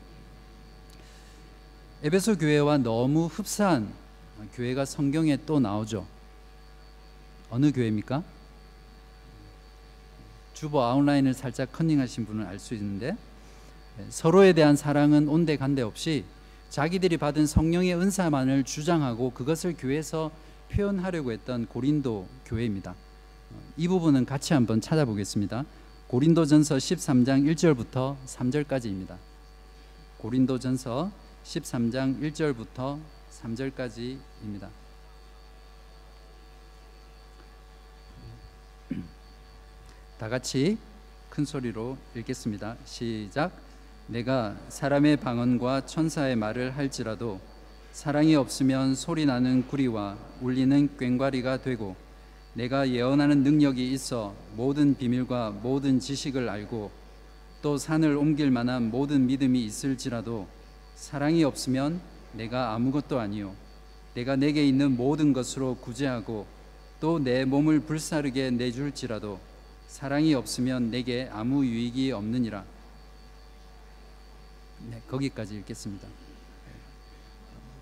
에베소 2.04 2.38
교회와 2.38 2.78
너무 2.78 3.26
흡사한 3.26 3.92
교회가 4.54 4.86
성경에 4.86 5.38
또 5.46 5.60
나오죠. 5.60 6.06
어느 7.50 7.72
교회입니까? 7.72 8.24
주보 10.60 10.82
아웃라인을 10.82 11.34
살짝 11.34 11.72
컨닝하신 11.72 12.26
분은 12.26 12.46
알 12.46 12.60
수 12.60 12.74
있는데 12.74 13.16
서로에 14.10 14.52
대한 14.52 14.76
사랑은 14.76 15.30
온데간데 15.30 15.82
없이 15.82 16.26
자기들이 16.70 17.16
받은 17.16 17.48
성령의 17.48 17.96
은사만을 17.96 18.66
주장하고 18.66 19.30
그것을 19.30 19.76
교회에서 19.78 20.32
표현하려고 20.70 21.32
했던 21.32 21.66
고린도 21.66 22.28
교회입니다. 22.44 22.94
이 23.78 23.88
부분은 23.88 24.26
같이 24.26 24.54
한번 24.54 24.82
찾아보겠습니다. 24.82 25.64
고린도전서 26.08 26.76
13장 26.76 27.56
1절부터 27.56 28.18
3절까지입니다. 28.26 29.16
고린도전서 30.18 31.10
13장 31.46 32.22
1절부터 32.22 33.00
3절까지입니다. 33.32 34.68
다 40.20 40.28
같이 40.28 40.78
큰 41.30 41.46
소리로 41.46 41.98
읽겠습니다. 42.14 42.76
시작. 42.84 43.54
내가 44.08 44.54
사람의 44.68 45.16
방언과 45.16 45.86
천사의 45.86 46.36
말을 46.36 46.76
할지라도 46.76 47.40
사랑이 47.94 48.36
없으면 48.36 48.96
소리 48.96 49.26
나는 49.26 49.66
구리와 49.66 50.18
울리는 50.42 50.98
꽹과리가 50.98 51.62
되고 51.62 51.96
내가 52.54 52.90
예언하는 52.90 53.44
능력이 53.44 53.94
있어 53.94 54.36
모든 54.58 54.98
비밀과 54.98 55.52
모든 55.64 56.02
지식을 56.02 56.50
알고 56.50 56.92
또 57.62 57.78
산을 57.78 58.18
옮길 58.18 58.52
만한 58.52 58.92
모든 58.92 59.26
믿음이 59.26 59.64
있을지라도 59.64 60.48
사랑이 60.96 61.46
없으면 61.46 62.02
내가 62.34 62.74
아무것도 62.74 63.22
아니요 63.22 63.56
내가 64.16 64.36
내게 64.36 64.68
있는 64.68 64.98
모든 64.98 65.32
것으로 65.32 65.76
구제하고 65.76 66.46
또 67.00 67.20
내 67.20 67.46
몸을 67.46 67.80
불사르게 67.80 68.52
내줄지라도 68.52 69.40
사랑이 69.90 70.36
없으면 70.36 70.92
내게 70.92 71.28
아무 71.34 71.66
유익이 71.66 72.12
없느니라. 72.12 72.64
네, 74.88 75.02
거기까지 75.10 75.56
읽겠습니다. 75.56 76.08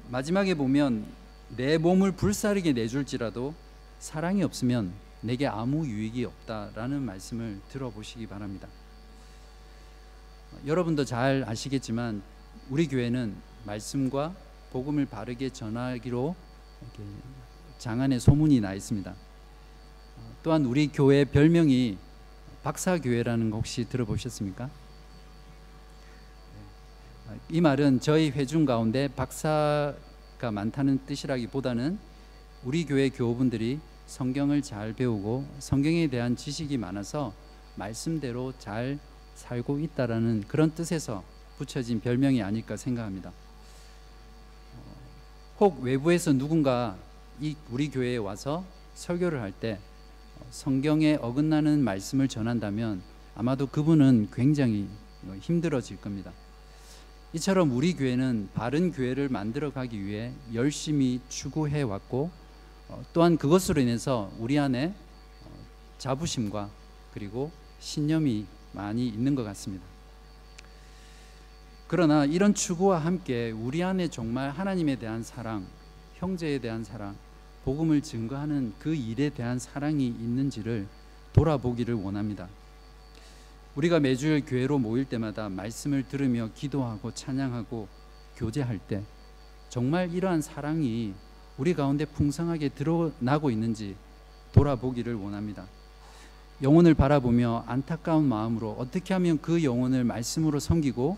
마지막에 0.10 0.56
보면 0.56 1.06
내 1.50 1.78
몸을 1.78 2.14
불사르게 2.14 2.72
내줄지라도 2.72 3.54
사랑이 4.00 4.42
없으면 4.42 4.94
내게 5.20 5.48
아무 5.48 5.86
유익이 5.86 6.24
없다라는 6.24 7.02
말씀을 7.02 7.60
들어보시기 7.68 8.26
바랍니다. 8.26 8.70
여러분도 10.66 11.04
잘 11.04 11.44
아시겠지만 11.46 12.24
우리 12.70 12.88
교회는 12.88 13.36
말씀과 13.66 14.34
복음을 14.72 15.06
바르게 15.06 15.50
전하기로 15.50 16.36
장안에 17.80 18.18
소문이 18.18 18.62
나 18.62 18.74
있습니다. 18.74 19.27
또한 20.48 20.64
우리 20.64 20.88
교회 20.88 21.26
별명이 21.26 21.98
박사교회라는 22.64 23.50
거 23.50 23.58
혹시 23.58 23.84
들어보셨습니까? 23.84 24.70
이 27.50 27.60
말은 27.60 28.00
저희 28.00 28.30
회중 28.30 28.64
가운데 28.64 29.10
박사가 29.10 30.50
많다는 30.54 31.00
뜻이라기보다는 31.06 32.00
우리 32.64 32.86
교회 32.86 33.10
교우분들이 33.10 33.82
성경을 34.06 34.62
잘 34.62 34.94
배우고 34.94 35.46
성경에 35.60 36.08
대한 36.08 36.38
지식이 36.38 36.78
많아서 36.78 37.34
말씀대로 37.76 38.54
잘 38.58 39.00
살고 39.36 39.80
있다라는 39.80 40.46
그런 40.48 40.74
뜻에서 40.74 41.26
붙여진 41.58 42.00
별명이 42.00 42.42
아닐까 42.42 42.78
생각합니다. 42.78 43.34
혹 45.60 45.82
외부에서 45.82 46.32
누군가 46.32 46.96
이 47.42 47.58
우리 47.70 47.92
교회에 47.92 48.16
와서 48.16 48.64
설교를 48.96 49.42
할 49.42 49.52
때 49.52 49.78
성경에 50.50 51.18
어긋나는 51.22 51.84
말씀을 51.84 52.28
전한다면 52.28 53.02
아마도 53.36 53.68
그분은 53.68 54.30
굉장히 54.34 54.88
힘들어질 55.42 56.00
겁니다. 56.02 56.32
이처럼 57.34 57.72
우리 57.72 57.94
교회는 57.94 58.50
바른 58.54 58.92
교회를 58.92 59.30
만들어 59.30 59.72
가기 59.72 60.06
위해 60.06 60.32
열심히 60.54 61.20
추구해 61.28 61.82
왔고 61.82 62.32
어, 62.90 63.04
또한 63.12 63.38
그것으로 63.38 63.82
인해서 63.82 64.32
우리 64.40 64.58
안에 64.58 64.94
어, 65.44 65.50
자부심과 65.98 66.70
그리고 67.14 67.52
신념이 67.80 68.46
많이 68.72 69.08
있는 69.08 69.36
것 69.36 69.44
같습니다. 69.44 69.86
그러나 71.88 72.26
이런 72.26 72.54
추구와 72.54 73.00
함께 73.00 73.52
우리 73.52 73.84
안에 73.84 74.08
정말 74.08 74.50
하나님에 74.50 74.96
대한 74.98 75.24
사랑, 75.24 75.68
형제에 76.16 76.60
대한 76.60 76.84
사랑, 76.84 77.16
복음을 77.68 78.02
증거하는 78.02 78.72
그 78.80 78.96
일에 78.96 79.30
대한 79.30 79.60
사랑이 79.60 80.08
있는지를 80.08 80.88
돌아보기를 81.34 81.96
원합니다. 81.96 82.48
우리가 83.76 84.00
매주일 84.00 84.46
교회로 84.46 84.80
모일 84.80 85.04
때마다 85.04 85.50
말씀을 85.50 86.08
들으며 86.08 86.50
기도하고 86.56 87.12
찬양하고 87.14 87.90
교제할 88.38 88.80
때 88.80 89.04
정말 89.68 90.14
이러한 90.14 90.42
사랑이 90.42 91.14
우리 91.58 91.74
가운데 91.74 92.06
풍성하게 92.06 92.70
드러나고 92.70 93.52
있는지 93.52 93.98
돌아보기를 94.54 95.16
원합니다. 95.16 95.66
영혼을 96.62 96.94
바라보며 96.94 97.66
안타까운 97.68 98.30
마음으로 98.30 98.78
어떻게 98.80 99.14
하면 99.14 99.42
그 99.42 99.62
영혼을 99.66 100.06
말씀으로 100.06 100.62
섬기고 100.62 101.18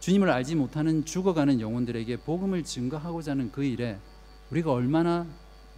주님을 0.00 0.30
알지 0.30 0.54
못하는 0.54 1.04
죽어가는 1.04 1.60
영혼들에게 1.60 2.16
복음을 2.16 2.64
증거하고자 2.64 3.32
하는 3.32 3.52
그 3.52 3.62
일에 3.62 3.98
우리가 4.50 4.72
얼마나 4.72 5.26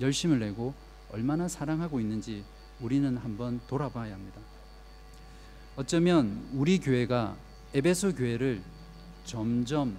열심을 0.00 0.38
내고 0.38 0.74
얼마나 1.10 1.48
사랑하고 1.48 2.00
있는지 2.00 2.44
우리는 2.80 3.16
한번 3.16 3.60
돌아봐야 3.66 4.14
합니다. 4.14 4.40
어쩌면 5.76 6.48
우리 6.52 6.78
교회가 6.78 7.36
에베소 7.74 8.14
교회를 8.14 8.62
점점 9.24 9.96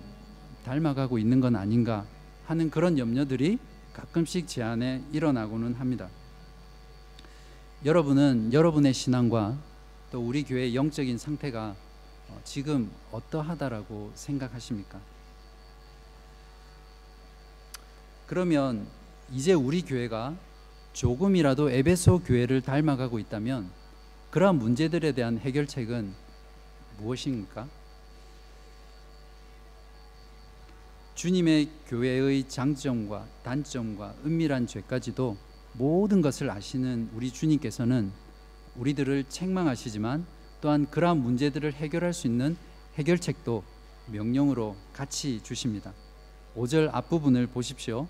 닮아가고 0.63 1.17
있는 1.17 1.39
건 1.39 1.55
아닌가 1.55 2.05
하는 2.45 2.69
그런 2.69 2.97
염려들이 2.97 3.59
가끔씩 3.93 4.47
제 4.47 4.61
안에 4.61 5.03
일어나고는 5.11 5.75
합니다. 5.75 6.09
여러분은 7.83 8.51
여러분의 8.51 8.93
신앙과 8.93 9.57
또 10.11 10.21
우리 10.21 10.43
교회의 10.43 10.75
영적인 10.75 11.17
상태가 11.17 11.75
어, 12.29 12.41
지금 12.43 12.91
어떠하다라고 13.11 14.11
생각하십니까? 14.15 14.99
그러면 18.27 18.87
이제 19.31 19.53
우리 19.53 19.81
교회가 19.81 20.35
조금이라도 20.93 21.71
에베소 21.71 22.19
교회를 22.23 22.61
닮아가고 22.61 23.19
있다면 23.19 23.69
그러한 24.29 24.57
문제들에 24.57 25.11
대한 25.13 25.37
해결책은 25.39 26.13
무엇입니까? 26.99 27.67
주님의 31.15 31.69
교회의 31.87 32.47
장점과 32.47 33.25
단점과 33.43 34.15
은밀한 34.25 34.67
죄까지도 34.67 35.37
모든 35.73 36.21
것을 36.21 36.49
아시는 36.49 37.09
우리 37.13 37.31
주님께서는 37.31 38.11
우리들을 38.75 39.25
책망하시지만 39.29 40.25
또 40.25 40.35
또한 40.65 40.89
그러한 40.89 41.17
문제들을 41.19 41.73
해결할 41.73 42.11
수 42.11 42.25
있는 42.25 42.57
해결책도 42.95 43.63
명령으로 44.07 44.75
같이 44.93 45.39
주십니다. 45.43 45.93
5절 46.55 46.89
앞부분을 46.91 47.45
보십시오. 47.45 48.07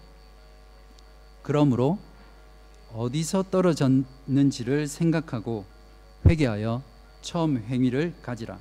그러므로 1.45 1.99
어디서 2.91 3.43
떨어졌는지를 3.51 4.87
생각하고 4.87 5.63
회개하여 6.25 6.81
처음 7.21 7.57
행위를 7.57 8.15
가지라. 8.23 8.57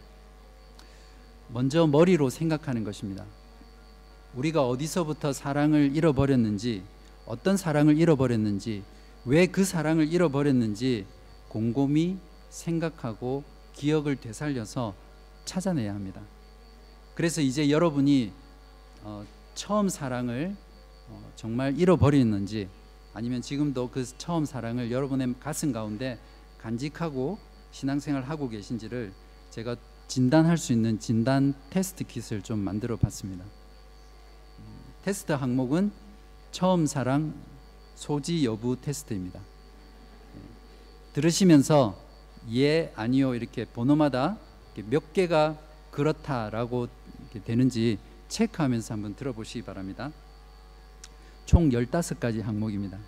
먼저 1.49 1.87
머리로 1.87 2.29
생각하는 2.29 2.85
것입니다. 2.85 3.25
우리가 4.35 4.68
어디서부터 4.68 5.33
사랑을 5.33 5.97
잃어버렸는지, 5.97 6.83
어떤 7.25 7.57
사랑을 7.57 7.97
잃어버렸는지, 7.97 8.83
왜 9.25 9.47
그 9.47 9.64
사랑을 9.64 10.12
잃어버렸는지 10.12 11.07
곰곰이 11.49 12.18
생각하고 12.51 13.44
기억을 13.73 14.16
되살려서 14.16 14.94
찾아내야 15.47 15.94
합니다. 15.94 16.20
그래서 17.14 17.40
이제 17.40 17.70
여러분이 17.70 18.31
어, 19.05 19.25
처음 19.55 19.88
사랑을 19.88 20.55
어, 21.09 21.33
정말 21.37 21.79
잃어버렸는지 21.79 22.69
아니면 23.12 23.43
지금도 23.43 23.90
그 23.90 24.05
처음 24.19 24.45
사랑을 24.45 24.90
여러분의 24.90 25.35
가슴 25.40 25.73
가운데 25.73 26.19
간직하고 26.59 27.38
신앙생활 27.71 28.23
하고 28.23 28.49
계신지를 28.49 29.12
제가 29.51 29.77
진단할 30.09 30.59
수 30.59 30.73
있는 30.73 30.99
진단 30.99 31.55
테스트 31.71 32.05
킷을 32.05 32.43
좀 32.43 32.59
만들어 32.59 32.97
봤습니다. 32.97 33.45
테스트 35.03 35.33
항목은 35.33 35.93
처음 36.51 36.87
사랑 36.87 37.35
소지 37.95 38.45
여부 38.45 38.81
테스트입니다. 38.81 39.40
들으시면서 41.12 41.99
예, 42.53 42.93
아니요 42.97 43.35
이렇게 43.35 43.64
번호마다 43.64 44.38
몇 44.90 45.12
개가 45.12 45.57
그렇다라고 45.90 46.88
되는지 47.45 47.99
체크하면서 48.29 48.95
한번 48.95 49.14
들어보시기 49.14 49.62
바랍니다. 49.62 50.11
총 51.45 51.71
15가지 51.71 52.43
항목입니다. 52.43 52.99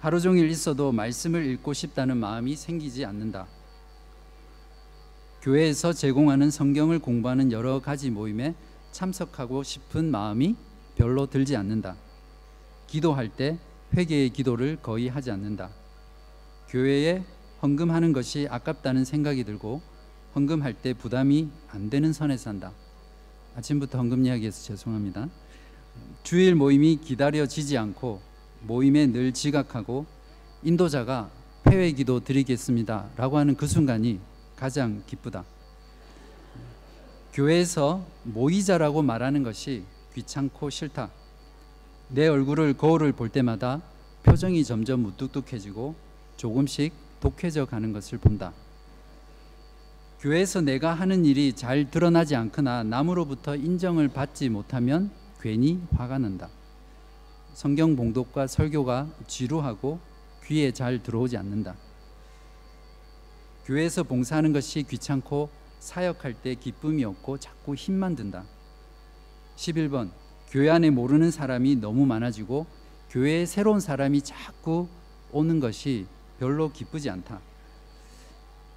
하루 0.00 0.20
종일 0.20 0.48
있어도 0.50 0.92
말씀을 0.92 1.46
읽고 1.46 1.72
싶다는 1.72 2.16
마음이 2.16 2.56
생기지 2.56 3.04
않는다. 3.04 3.46
교회에서 5.42 5.92
제공하는 5.92 6.50
성경을 6.50 6.98
공부하는 6.98 7.52
여러 7.52 7.80
가지 7.80 8.10
모임에 8.10 8.54
참석하고 8.92 9.62
싶은 9.62 10.10
마음이 10.10 10.56
별로 10.96 11.26
들지 11.26 11.56
않는다. 11.56 11.96
기도할 12.86 13.28
때 13.28 13.58
회개의 13.94 14.30
기도를 14.30 14.76
거의 14.82 15.08
하지 15.08 15.30
않는다. 15.30 15.70
교회에 16.68 17.24
헌금하는 17.62 18.12
것이 18.12 18.48
아깝다는 18.50 19.04
생각이 19.04 19.44
들고 19.44 19.82
헌금할 20.34 20.74
때 20.74 20.94
부담이 20.94 21.48
안 21.68 21.90
되는 21.90 22.12
선에 22.12 22.36
산다. 22.36 22.72
아침부터 23.56 23.98
헌금 23.98 24.26
이야기해서 24.26 24.62
죄송합니다. 24.64 25.28
주일 26.22 26.54
모임이 26.54 26.96
기다려지지 26.96 27.78
않고 27.78 28.20
모임에 28.62 29.06
늘 29.06 29.32
지각하고 29.32 30.06
인도자가 30.62 31.30
폐회 31.64 31.90
기도 31.92 32.20
드리겠습니다 32.20 33.10
라고 33.16 33.38
하는 33.38 33.56
그 33.56 33.66
순간이 33.66 34.18
가장 34.56 35.02
기쁘다. 35.06 35.44
교회에서 37.32 38.04
모이자라고 38.24 39.02
말하는 39.02 39.42
것이 39.42 39.84
귀찮고 40.14 40.70
싫다. 40.70 41.10
내 42.08 42.26
얼굴을 42.26 42.74
거울을 42.74 43.12
볼 43.12 43.28
때마다 43.28 43.82
표정이 44.22 44.64
점점 44.64 45.00
무뚝뚝해지고 45.00 45.94
조금씩 46.36 46.92
독해져 47.20 47.66
가는 47.66 47.92
것을 47.92 48.18
본다. 48.18 48.52
교회에서 50.20 50.62
내가 50.62 50.94
하는 50.94 51.24
일이 51.24 51.52
잘 51.52 51.90
드러나지 51.90 52.34
않거나 52.34 52.84
남으로부터 52.84 53.54
인정을 53.54 54.08
받지 54.08 54.48
못하면 54.48 55.10
괜히 55.40 55.80
화가 55.96 56.18
난다. 56.18 56.48
성경 57.54 57.96
봉독과 57.96 58.46
설교가 58.46 59.08
지루하고 59.26 59.98
귀에 60.44 60.72
잘 60.72 61.02
들어오지 61.02 61.36
않는다. 61.36 61.74
교회에서 63.64 64.02
봉사하는 64.04 64.52
것이 64.52 64.82
귀찮고 64.82 65.48
사역할 65.80 66.34
때 66.34 66.54
기쁨이 66.54 67.04
없고 67.04 67.38
자꾸 67.38 67.74
힘만 67.74 68.14
든다. 68.14 68.44
11번 69.56 70.10
교회 70.48 70.70
안에 70.70 70.90
모르는 70.90 71.30
사람이 71.30 71.76
너무 71.76 72.06
많아지고 72.06 72.66
교회에 73.10 73.46
새로운 73.46 73.80
사람이 73.80 74.22
자꾸 74.22 74.88
오는 75.32 75.60
것이 75.60 76.06
별로 76.38 76.70
기쁘지 76.70 77.10
않다. 77.10 77.40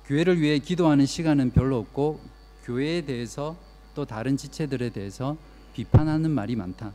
교회를 0.05 0.41
위해 0.41 0.57
기도하는 0.59 1.05
시간은 1.05 1.51
별로 1.51 1.77
없고 1.77 2.19
교회에 2.63 3.01
대해서 3.01 3.55
또 3.93 4.05
다른 4.05 4.37
지체들에 4.37 4.89
대해서 4.89 5.37
비판하는 5.79 6.31
말이 6.31 6.57
많다. 6.57 6.91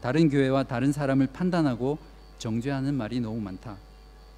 다른 0.00 0.28
교회와 0.28 0.64
다른 0.64 0.90
사람을 0.90 1.28
판단하고 1.28 1.98
정죄하는 2.38 2.92
말이 2.92 3.20
너무 3.20 3.40
많다. 3.40 3.76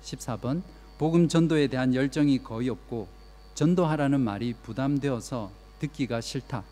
14번 0.03 0.61
복음 0.99 1.27
전도에 1.27 1.69
대한 1.69 1.95
열정이 1.95 2.43
거의 2.43 2.69
없고 2.69 3.09
전도하라는 3.55 4.21
말이 4.21 4.53
부담되어서 4.63 5.51
듣기가 5.79 6.21
싫다. 6.21 6.65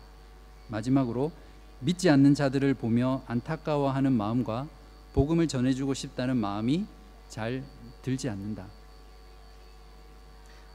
마지막으로 0.67 1.31
믿지 1.79 2.07
않는 2.11 2.35
자들을 2.35 2.75
보며 2.75 3.23
안타까워하는 3.25 4.13
마음과 4.13 4.67
복음을 5.13 5.47
전해주고 5.47 5.95
싶다는 5.95 6.37
마음이 6.37 6.85
잘 7.29 7.63
들지 8.03 8.29
않는다. 8.29 8.67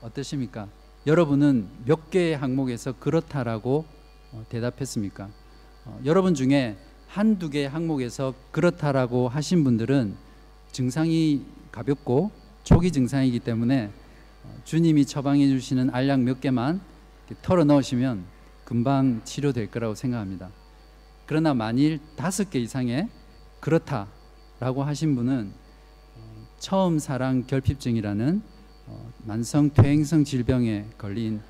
어떠십니까? 0.02 0.66
여러분은 1.06 1.68
몇 1.84 2.10
개의 2.10 2.36
항목에서 2.36 2.98
그렇다라고 2.98 3.84
어, 4.32 4.44
대답했습니까? 4.48 5.39
어, 5.84 5.98
여러분 6.04 6.34
중에 6.34 6.76
한두 7.08 7.50
개 7.50 7.66
항목에서 7.66 8.34
그렇다라고 8.50 9.28
하신 9.28 9.64
분들은 9.64 10.14
증상이 10.72 11.44
가볍고 11.72 12.30
초기 12.64 12.92
증상이기 12.92 13.40
때문에 13.40 13.90
어, 14.44 14.60
주님이 14.64 15.06
처방해 15.06 15.48
주시는 15.48 15.90
알약 15.92 16.20
몇 16.20 16.40
개만 16.40 16.80
털어 17.42 17.64
넣으시면 17.64 18.24
금방 18.64 19.22
치료될 19.24 19.70
거라고 19.70 19.94
생각합니다. 19.94 20.50
그러나 21.26 21.54
만일 21.54 22.00
다섯 22.16 22.50
개 22.50 22.58
이상의 22.58 23.08
그렇다라고 23.60 24.82
하신 24.82 25.14
분은 25.14 25.52
처음 26.58 26.98
사랑 26.98 27.46
결핍증이라는 27.46 28.42
어, 28.86 29.10
만성 29.24 29.70
퇴행성 29.70 30.24
질병에 30.24 30.86
걸린 30.98 31.40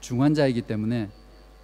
중환자이기 0.00 0.62
때문에 0.62 1.10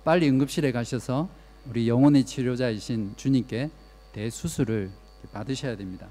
빨리 0.05 0.29
응급실에 0.29 0.73
가셔서 0.73 1.29
우리 1.69 1.89
영혼의 1.89 2.25
치료자이신 2.25 3.15
주님께 3.17 3.71
대수술을 4.13 4.91
받으셔야 5.33 5.77
됩니다. 5.77 6.09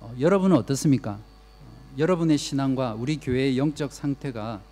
어, 0.00 0.14
여러분은 0.18 0.56
어떻습니까? 0.56 1.12
어, 1.12 1.94
여러분의 1.98 2.38
신앙과 2.38 2.94
우리 2.94 3.18
교회의 3.18 3.58
영적 3.58 3.92
상태가 3.92 4.62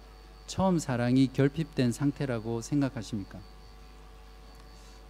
처음 0.47 0.79
사랑이 0.79 1.29
결핍된 1.33 1.93
상태라고 1.93 2.63
생각하십니까? 2.63 3.39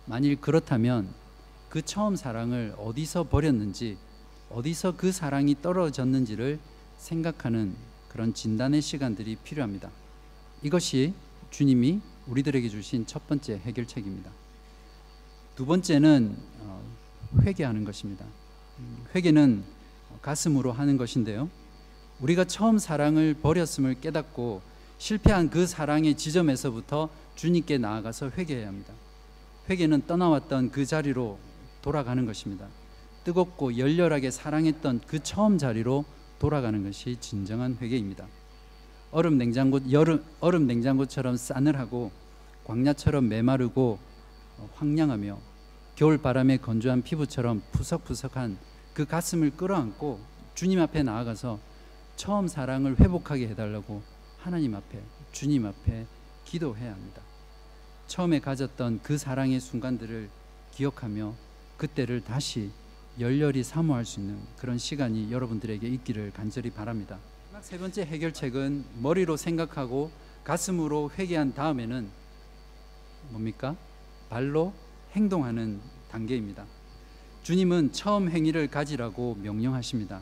만일 0.07 0.41
그렇다면 0.41 1.09
그 1.69 1.83
처음 1.83 2.17
사랑을 2.17 2.75
어디서 2.79 3.25
버렸는지 3.29 3.97
어디서 4.51 4.97
그 4.97 5.13
사랑이 5.13 5.57
떨어졌는지를 5.63 6.59
생각하는 6.99 7.75
그런 8.09 8.35
진단의 8.35 8.83
시간들이 8.83 9.37
필요합니다. 9.37 9.91
이것이 10.63 11.15
주님이 11.51 12.01
우리들에게 12.27 12.69
주신 12.69 13.07
첫 13.07 13.27
번째 13.27 13.61
해결책입니다. 13.65 14.31
두 15.57 15.67
번째는 15.67 16.37
어, 16.61 16.83
회개하는 17.43 17.85
것입니다. 17.85 18.25
음, 18.79 19.05
회개는 19.15 19.65
가슴으로 20.23 20.73
하는 20.73 20.97
것인데요. 20.97 21.49
우리가 22.21 22.45
처음 22.45 22.79
사랑을 22.79 23.35
버렸음을 23.35 24.01
깨닫고 24.01 24.63
실패한 24.99 25.51
그 25.51 25.67
사랑의 25.67 26.17
지점에서부터 26.17 27.09
주님께 27.35 27.79
나아가서 27.79 28.31
회개해야 28.31 28.69
합니다. 28.69 28.95
회개는 29.69 30.07
떠나왔던 30.07 30.71
그 30.71 30.87
자리로 30.87 31.39
돌아가는 31.83 32.25
것입니다. 32.25 32.67
뜨겁고 33.25 33.77
열렬하게 33.77 34.31
사랑했던 34.31 35.01
그 35.07 35.23
처음 35.23 35.59
자리로 35.59 36.05
돌아가는 36.39 36.83
것이 36.83 37.17
진정한 37.21 37.77
회개입니다. 37.81 38.27
얼음 39.15 39.39
냉장고 39.39 39.79
여름 39.93 40.25
얼음 40.41 40.67
냉장고처럼 40.67 41.37
싸늘하고 41.37 42.11
광야처럼 42.65 43.29
메마르고 43.29 44.01
황량하며 44.75 45.39
겨울 45.95 46.19
바람에 46.19 46.57
건조한 46.57 47.03
피부처럼 47.03 47.63
푸석푸석한 47.71 48.59
그 48.93 49.07
가슴을 49.07 49.53
끌어안고 49.57 50.19
주님 50.57 50.81
앞에 50.81 51.05
나아가서 51.05 51.61
처음 52.17 52.49
사랑을 52.49 52.99
회복하게 52.99 53.47
해달라고 53.51 54.03
하나님 54.41 54.75
앞에 54.75 55.01
주님 55.31 55.65
앞에 55.65 56.07
기도해야 56.45 56.91
합니다. 56.91 57.23
처음에 58.09 58.41
가졌던 58.41 58.99
그 59.05 59.17
사랑의 59.17 59.61
순간들을 59.61 60.29
기억하며 60.73 61.35
그때를 61.77 62.21
다시 62.21 62.73
열렬히 63.21 63.63
사모할 63.63 64.05
수 64.05 64.19
있는 64.19 64.41
그런 64.57 64.77
시간이 64.77 65.31
여러분들에게 65.31 65.87
있기를 65.87 66.33
간절히 66.33 66.71
바랍니다. 66.71 67.21
마지막 67.55 67.63
세 67.63 67.79
번째 67.79 68.03
해결책은 68.03 68.85
머리로 69.01 69.37
생각하고 69.37 70.11
가슴으로 70.43 71.13
회개한 71.17 71.55
다음에는 71.55 72.11
뭡니까? 73.31 73.77
발로 74.29 74.73
행동하는 75.13 75.81
단계입니다. 76.11 76.67
주님은 77.45 77.93
처음 77.93 78.29
행위를 78.29 78.67
가지라고 78.67 79.37
명령하십니다. 79.41 80.21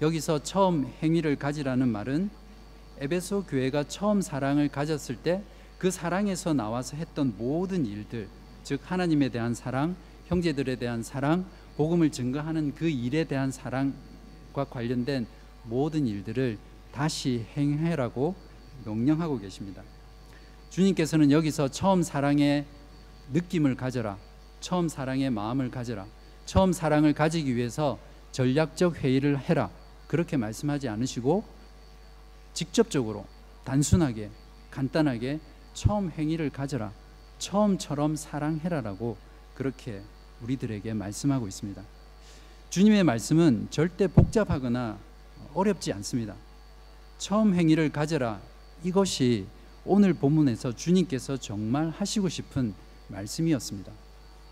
여기서 0.00 0.42
처음 0.42 0.90
행위를 1.02 1.36
가지라는 1.36 1.86
말은 1.86 2.30
에베소 2.98 3.44
교회가 3.44 3.84
처음 3.84 4.22
사랑을 4.22 4.68
가졌을 4.68 5.16
때 5.16 5.44
그 5.84 5.90
사랑에서 5.90 6.54
나와서 6.54 6.96
했던 6.96 7.34
모든 7.36 7.84
일들, 7.84 8.26
즉 8.62 8.80
하나님에 8.84 9.28
대한 9.28 9.54
사랑, 9.54 9.94
형제들에 10.28 10.76
대한 10.76 11.02
사랑, 11.02 11.44
복음을 11.76 12.10
증거하는 12.10 12.74
그 12.74 12.88
일에 12.88 13.24
대한 13.24 13.50
사랑과 13.50 14.64
관련된 14.70 15.26
모든 15.64 16.06
일들을 16.06 16.58
다시 16.92 17.46
행해라고 17.56 18.34
명령하고 18.84 19.38
계십니다. 19.38 19.82
주님께서는 20.70 21.30
여기서 21.30 21.68
처음 21.68 22.02
사랑의 22.02 22.64
느낌을 23.32 23.76
가져라. 23.76 24.18
처음 24.60 24.88
사랑의 24.88 25.30
마음을 25.30 25.70
가져라. 25.70 26.06
처음 26.46 26.72
사랑을 26.72 27.12
가지기 27.12 27.54
위해서 27.56 27.98
전략적 28.32 28.96
회의를 28.96 29.38
해라. 29.38 29.70
그렇게 30.06 30.36
말씀하지 30.36 30.88
않으시고 30.88 31.44
직접적으로 32.52 33.24
단순하게 33.64 34.30
간단하게 34.70 35.40
처음 35.72 36.10
행위를 36.10 36.50
가져라. 36.50 36.92
처음처럼 37.38 38.16
사랑해라라고 38.16 39.16
그렇게 39.54 40.02
우리들에게 40.42 40.92
말씀하고 40.94 41.48
있습니다. 41.48 41.82
주님의 42.70 43.04
말씀은 43.04 43.68
절대 43.70 44.08
복잡하거나 44.08 44.98
어렵지 45.54 45.92
않습니다. 45.92 46.34
처음 47.18 47.54
행위를 47.54 47.90
가져라. 47.90 48.40
이것이 48.82 49.46
오늘 49.84 50.14
본문에서 50.14 50.74
주님께서 50.74 51.36
정말 51.36 51.90
하시고 51.90 52.28
싶은 52.28 52.74
말씀이었습니다. 53.08 53.92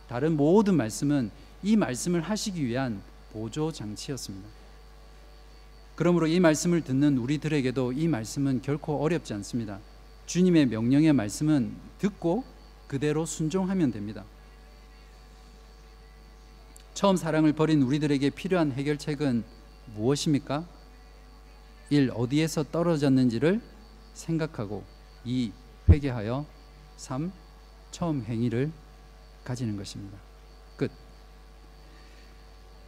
다른 0.09 0.37
모든 0.37 0.77
말씀은 0.77 1.31
이 1.63 1.77
말씀을 1.77 2.21
하시기 2.21 2.65
위한 2.65 3.03
보조 3.33 3.73
장치였습니다. 3.73 4.49
그러므로 5.95 6.27
이 6.27 6.41
말씀을 6.41 6.83
듣는 6.83 7.19
우리들에게도 7.19 7.93
이 7.93 8.09
말씀은 8.09 8.63
결코 8.63 9.03
어렵지 9.03 9.35
않습니다. 9.35 9.79
주님의 10.27 10.67
명령의 10.67 11.13
말씀은 11.13 11.75
듣고 11.99 12.45
그대로 12.87 13.25
순종하면 13.25 13.93
됩니다. 13.93 14.25
처음 16.95 17.17
사랑을 17.17 17.53
버린 17.53 17.83
우리들에게 17.83 18.31
필요한 18.31 18.73
해결책은 18.73 19.45
무엇입니까? 19.95 20.67
1. 21.93 22.11
어디에서 22.15 22.65
떨어졌는지를 22.65 23.61
생각하고 24.15 24.83
2. 25.25 25.53
회개하여 25.89 26.47
3. 26.97 27.31
처음 27.91 28.23
행위를 28.25 28.73
가지는 29.45 29.77
것입니다. 29.77 30.19
끝. 30.77 30.91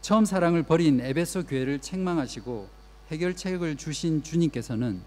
처음 0.00 0.24
사랑을 0.24 0.62
버린 0.62 1.00
에베소 1.00 1.44
교회를 1.44 1.80
책망하시고 1.80 2.68
해결책을 3.10 3.76
주신 3.76 4.22
주님께서는 4.22 5.02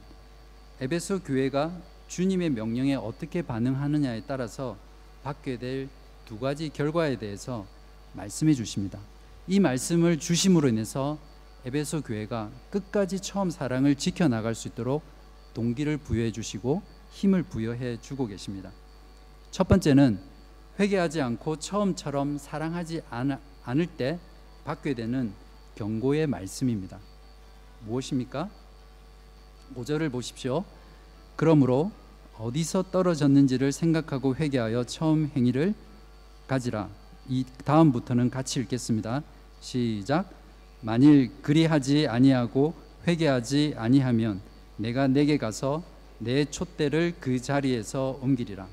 에베소 0.80 1.24
교회가 1.24 1.76
주님의 2.08 2.52
명령에 2.52 2.96
어떻게 2.96 3.42
반응하느냐에 3.42 4.24
따라서 4.28 4.78
받게 5.24 5.58
될 5.58 5.90
두 6.28 6.38
가지 6.38 6.70
결과에 6.70 7.18
대해서 7.18 7.66
말씀해 8.12 8.54
주십니다. 8.54 9.00
이 9.48 9.62
말씀을 9.62 10.20
주심으로 10.20 10.68
인해서 10.68 11.18
에베소 11.68 12.02
교회가 12.04 12.50
끝까지 12.70 13.20
처음 13.20 13.50
사랑을 13.50 13.96
지켜나갈 13.96 14.56
수 14.56 14.70
있도록 14.70 15.04
동기를 15.54 15.98
부여해 15.98 16.32
주시고 16.32 16.82
힘을 17.12 17.44
부여해 17.44 18.00
주고 18.00 18.26
계십니다. 18.26 18.72
첫 19.52 19.68
번째는 19.68 20.18
회개하지 20.80 21.20
않고 21.20 21.58
처음처럼 21.58 22.38
사랑하지 22.38 23.02
않을 23.10 23.88
때 23.98 24.18
받게 24.64 24.94
되는 24.94 25.34
경고의 25.76 26.28
말씀입니다. 26.28 27.00
무엇입니까? 27.86 28.50
5절을 29.76 30.10
보십시오. 30.10 30.64
그러므로 31.36 31.92
어디서 32.38 32.92
떨어졌는지를 32.92 33.74
생각하고 33.74 34.38
회개하여 34.38 34.86
처음 34.86 35.30
행위를 35.36 35.74
가지라. 36.48 36.88
이 37.28 37.44
다음부터는 37.66 38.30
같이 38.30 38.62
읽겠습니다. 38.62 39.22
시작. 39.60 40.37
만일 40.82 41.32
그리하지 41.42 42.08
아니하고 42.08 42.74
회개하지 43.08 43.76
아니하면 43.78 44.42
내가 44.78 45.08
내게 45.08 45.38
가서 45.38 45.84
내 46.20 46.46
촛대를 46.46 47.16
그 47.20 47.42
자리에서 47.42 48.20
옮기리라. 48.22 48.68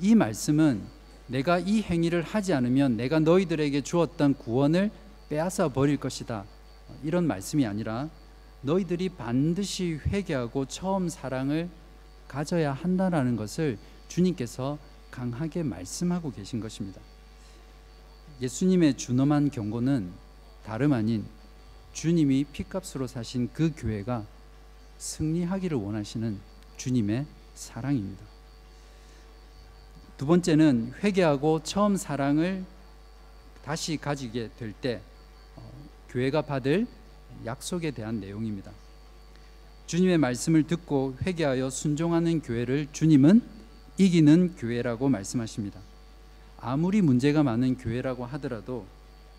이 0.00 0.14
말씀은 0.14 0.82
내가 1.26 1.58
이 1.58 1.82
행위를 1.82 2.22
하지 2.22 2.52
않으면 2.52 2.96
내가 2.96 3.18
너희들에게 3.20 3.80
주었던 3.80 4.34
구원을 4.34 4.90
빼앗아 5.28 5.68
버릴 5.68 5.96
것이다. 5.96 6.44
이런 7.02 7.26
말씀이 7.26 7.66
아니라 7.66 8.10
너희들이 8.60 9.10
반드시 9.10 10.00
회개하고 10.06 10.66
처음 10.66 11.08
사랑을 11.08 11.68
가져야 12.28 12.72
한다라는 12.72 13.36
것을 13.36 13.78
주님께서 14.08 14.78
강하게 15.10 15.62
말씀하고 15.62 16.30
계신 16.32 16.60
것입니다. 16.60 17.00
예수님의 18.40 18.96
준엄한 18.96 19.50
경고는 19.50 20.23
다름 20.64 20.92
아닌 20.92 21.24
주님이 21.92 22.44
피값으로 22.44 23.06
사신 23.06 23.50
그 23.52 23.72
교회가 23.76 24.26
승리하기를 24.98 25.76
원하시는 25.76 26.38
주님의 26.76 27.26
사랑입니다. 27.54 28.24
두 30.16 30.26
번째는 30.26 30.94
회개하고 31.02 31.62
처음 31.62 31.96
사랑을 31.96 32.64
다시 33.64 33.96
가지게 33.96 34.50
될때 34.58 35.00
어, 35.56 35.72
교회가 36.08 36.42
받을 36.42 36.86
약속에 37.44 37.90
대한 37.90 38.20
내용입니다. 38.20 38.70
주님의 39.86 40.18
말씀을 40.18 40.66
듣고 40.66 41.16
회개하여 41.22 41.70
순종하는 41.70 42.40
교회를 42.40 42.88
주님은 42.92 43.42
이기는 43.98 44.56
교회라고 44.56 45.08
말씀하십니다. 45.08 45.80
아무리 46.58 47.02
문제가 47.02 47.42
많은 47.42 47.76
교회라고 47.76 48.24
하더라도 48.26 48.86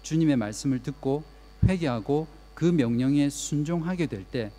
주님의 0.05 0.35
말씀을 0.37 0.83
듣고 0.83 1.23
회개하고 1.65 2.27
그 2.53 2.65
명령에 2.65 3.29
순종하게 3.29 4.05
될 4.05 4.23
때 4.23 4.51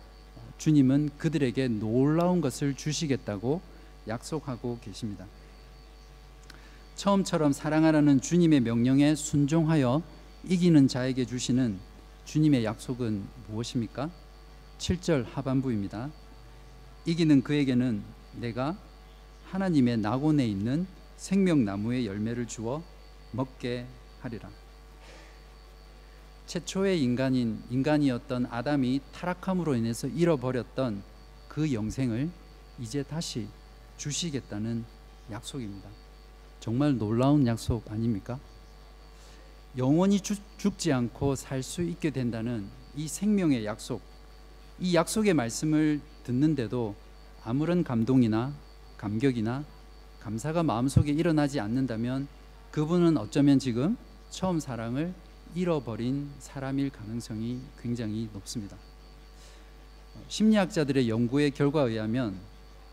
주님은 0.57 1.11
그들에게 1.17 1.67
놀라운 1.67 2.41
것을 2.41 2.75
주시겠다고 2.75 3.61
약속하고 4.07 4.79
계십니다. 4.81 5.25
처음처럼 6.95 7.53
사랑하라는 7.53 8.21
주님의 8.21 8.61
명령에 8.61 9.15
순종하여 9.15 10.01
이기는 10.45 10.87
자에게 10.87 11.25
주시는 11.25 11.79
주님의 12.25 12.65
약속은 12.65 13.23
무엇입니까? 13.47 14.09
7절 14.79 15.25
하반부입니다. 15.31 16.09
이기는 17.05 17.43
그에게는 17.43 18.01
내가 18.41 18.75
하나님의 19.45 19.97
낙원에 19.97 20.45
있는 20.45 20.87
생명나무의 21.17 22.05
열매를 22.05 22.47
주어 22.47 22.83
먹게 23.31 23.85
하리라. 24.21 24.49
최초의 26.47 27.03
인간인 27.03 27.61
인간이었던 27.69 28.47
아담이 28.49 29.01
타락함으로 29.11 29.75
인해서 29.75 30.07
잃어버렸던 30.07 31.03
그 31.49 31.73
영생을 31.73 32.29
이제 32.79 33.03
다시 33.03 33.47
주시겠다는 33.97 34.85
약속입니다. 35.29 35.89
정말 36.61 36.97
놀라운 36.97 37.45
약속 37.47 37.91
아닙니까? 37.91 38.39
영원히 39.77 40.21
죽, 40.21 40.39
지 40.77 40.93
않고 40.93 41.35
살 41.35 41.61
수 41.61 41.83
있게 41.83 42.11
된다는 42.11 42.69
이 42.95 43.09
생명의 43.09 43.65
약속, 43.65 44.01
이 44.79 44.95
약속의 44.95 45.33
말씀을 45.33 45.99
듣는데도 46.23 46.95
아무런 47.43 47.83
감동이나 47.83 48.53
감격이나 48.97 49.65
감사가 50.21 50.63
마음속에 50.63 51.11
일어나지 51.11 51.59
않는다면 51.59 52.27
그분은 52.71 53.17
어쩌면 53.17 53.59
지금 53.59 53.97
처음 54.29 54.59
사랑을 54.59 55.13
잃어버린 55.55 56.29
사람일 56.39 56.89
가능성이 56.89 57.59
굉장히 57.81 58.29
높습니다. 58.33 58.77
심리학자들의 60.27 61.09
연구의 61.09 61.51
결과에 61.51 61.91
의하면 61.91 62.37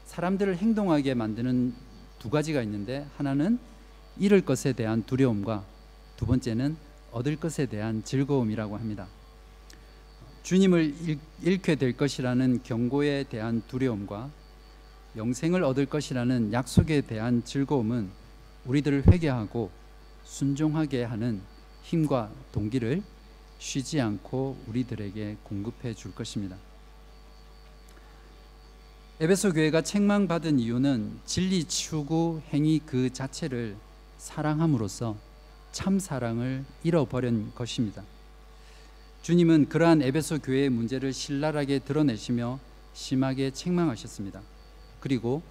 사람들을 0.06 0.56
행동하게 0.56 1.14
만드는 1.14 1.74
두 2.18 2.30
가지가 2.30 2.62
있는데 2.62 3.06
하나는 3.16 3.58
잃을 4.18 4.42
것에 4.42 4.72
대한 4.72 5.02
두려움과 5.02 5.64
두 6.16 6.26
번째는 6.26 6.76
얻을 7.12 7.36
것에 7.36 7.66
대한 7.66 8.02
즐거움이라고 8.04 8.76
합니다. 8.76 9.06
주님을 10.42 10.94
잃게 11.42 11.74
될 11.74 11.96
것이라는 11.96 12.62
경고에 12.62 13.24
대한 13.24 13.62
두려움과 13.66 14.30
영생을 15.16 15.64
얻을 15.64 15.86
것이라는 15.86 16.52
약속에 16.52 17.00
대한 17.00 17.42
즐거움은 17.44 18.10
우리들을 18.66 19.06
회개하고 19.06 19.70
순종하게 20.24 21.04
하는 21.04 21.40
힘과 21.84 22.30
동기를 22.52 23.02
쉬지 23.58 24.00
않고 24.00 24.58
우리들에게 24.66 25.36
공급해 25.44 25.94
줄 25.94 26.14
것입니다. 26.14 26.56
에베소 29.20 29.52
교회가 29.52 29.82
책망받은 29.82 30.58
이유는 30.58 31.20
진리 31.24 31.64
추구 31.64 32.42
행위 32.52 32.80
그 32.84 33.12
자체를 33.12 33.76
사랑함으로써 34.18 35.16
참 35.70 35.98
사랑을 36.00 36.64
잃어버린 36.82 37.52
것입니다. 37.54 38.02
주님은 39.22 39.68
그러한 39.68 40.02
에베소 40.02 40.40
교회의 40.40 40.70
문제를 40.70 41.12
신랄하게 41.12 41.80
드러내시며 41.80 42.58
심하게 42.92 43.50
책망하셨습니다. 43.50 44.42
그리고 45.00 45.42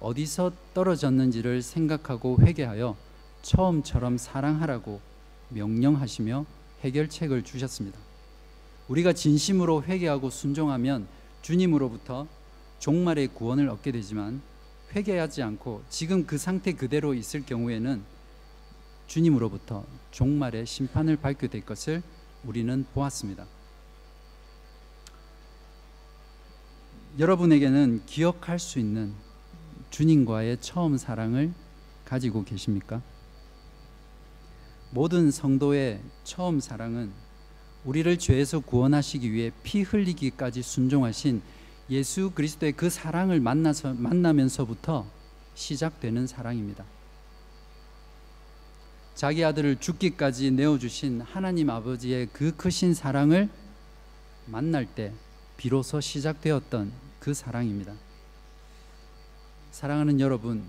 어디서 0.00 0.52
떨어졌는지를 0.74 1.62
생각하고 1.62 2.38
회개하여 2.40 2.96
처음처럼 3.42 4.16
사랑하라고 4.16 5.07
명령하시며 5.50 6.44
해결책을 6.82 7.42
주셨습니다. 7.42 7.98
우리가 8.88 9.12
진심으로 9.12 9.84
회개하고 9.84 10.30
순종하면 10.30 11.06
주님으로부터 11.42 12.26
종말의 12.78 13.28
구원을 13.28 13.68
얻게 13.68 13.92
되지만 13.92 14.40
회개하지 14.94 15.42
않고 15.42 15.82
지금 15.90 16.26
그 16.26 16.38
상태 16.38 16.72
그대로 16.72 17.14
있을 17.14 17.44
경우에는 17.44 18.02
주님으로부터 19.06 19.84
종말의 20.10 20.66
심판을 20.66 21.16
받게 21.16 21.48
될 21.48 21.64
것을 21.64 22.02
우리는 22.44 22.86
보았습니다. 22.94 23.46
여러분에게는 27.18 28.02
기억할 28.06 28.58
수 28.58 28.78
있는 28.78 29.12
주님과의 29.90 30.58
처음 30.60 30.96
사랑을 30.96 31.52
가지고 32.04 32.44
계십니까? 32.44 33.02
모든 34.90 35.30
성도의 35.30 36.00
처음 36.24 36.60
사랑은 36.60 37.12
우리를 37.84 38.18
죄에서 38.18 38.60
구원하시기 38.60 39.32
위해 39.32 39.50
피 39.62 39.82
흘리기까지 39.82 40.62
순종하신 40.62 41.42
예수 41.90 42.30
그리스도의 42.34 42.72
그 42.72 42.90
사랑을 42.90 43.40
만나서 43.40 43.94
만나면서부터 43.94 45.06
시작되는 45.54 46.26
사랑입니다. 46.26 46.84
자기 49.14 49.44
아들을 49.44 49.76
죽기까지 49.80 50.52
내어 50.52 50.78
주신 50.78 51.20
하나님 51.20 51.70
아버지의 51.70 52.28
그 52.32 52.54
크신 52.56 52.94
사랑을 52.94 53.48
만날 54.46 54.86
때 54.86 55.12
비로소 55.56 56.00
시작되었던 56.00 56.92
그 57.18 57.34
사랑입니다. 57.34 57.94
사랑하는 59.72 60.20
여러분, 60.20 60.64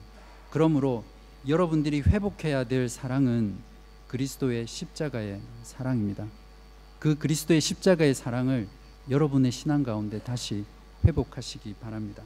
그러므로 0.50 1.04
여러분들이 1.48 2.02
회복해야 2.02 2.64
될 2.64 2.90
사랑은 2.90 3.69
그리스도의 4.10 4.66
십자가의 4.66 5.40
사랑입니다. 5.62 6.28
그 6.98 7.16
그리스도의 7.16 7.62
십자가의 7.62 8.16
사랑을 8.16 8.68
여러분의 9.08 9.52
신앙 9.52 9.84
가운데 9.84 10.20
다시 10.20 10.66
회복하시기 11.06 11.76
바랍니다. 11.76 12.24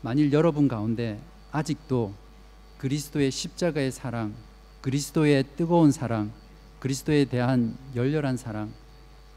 만일 0.00 0.32
여러분 0.32 0.68
가운데 0.68 1.20
아직도 1.50 2.14
그리스도의 2.78 3.32
십자가의 3.32 3.90
사랑, 3.90 4.34
그리스도의 4.82 5.44
뜨거운 5.56 5.90
사랑, 5.90 6.30
그리스도에 6.78 7.24
대한 7.24 7.76
열렬한 7.96 8.36
사랑, 8.36 8.72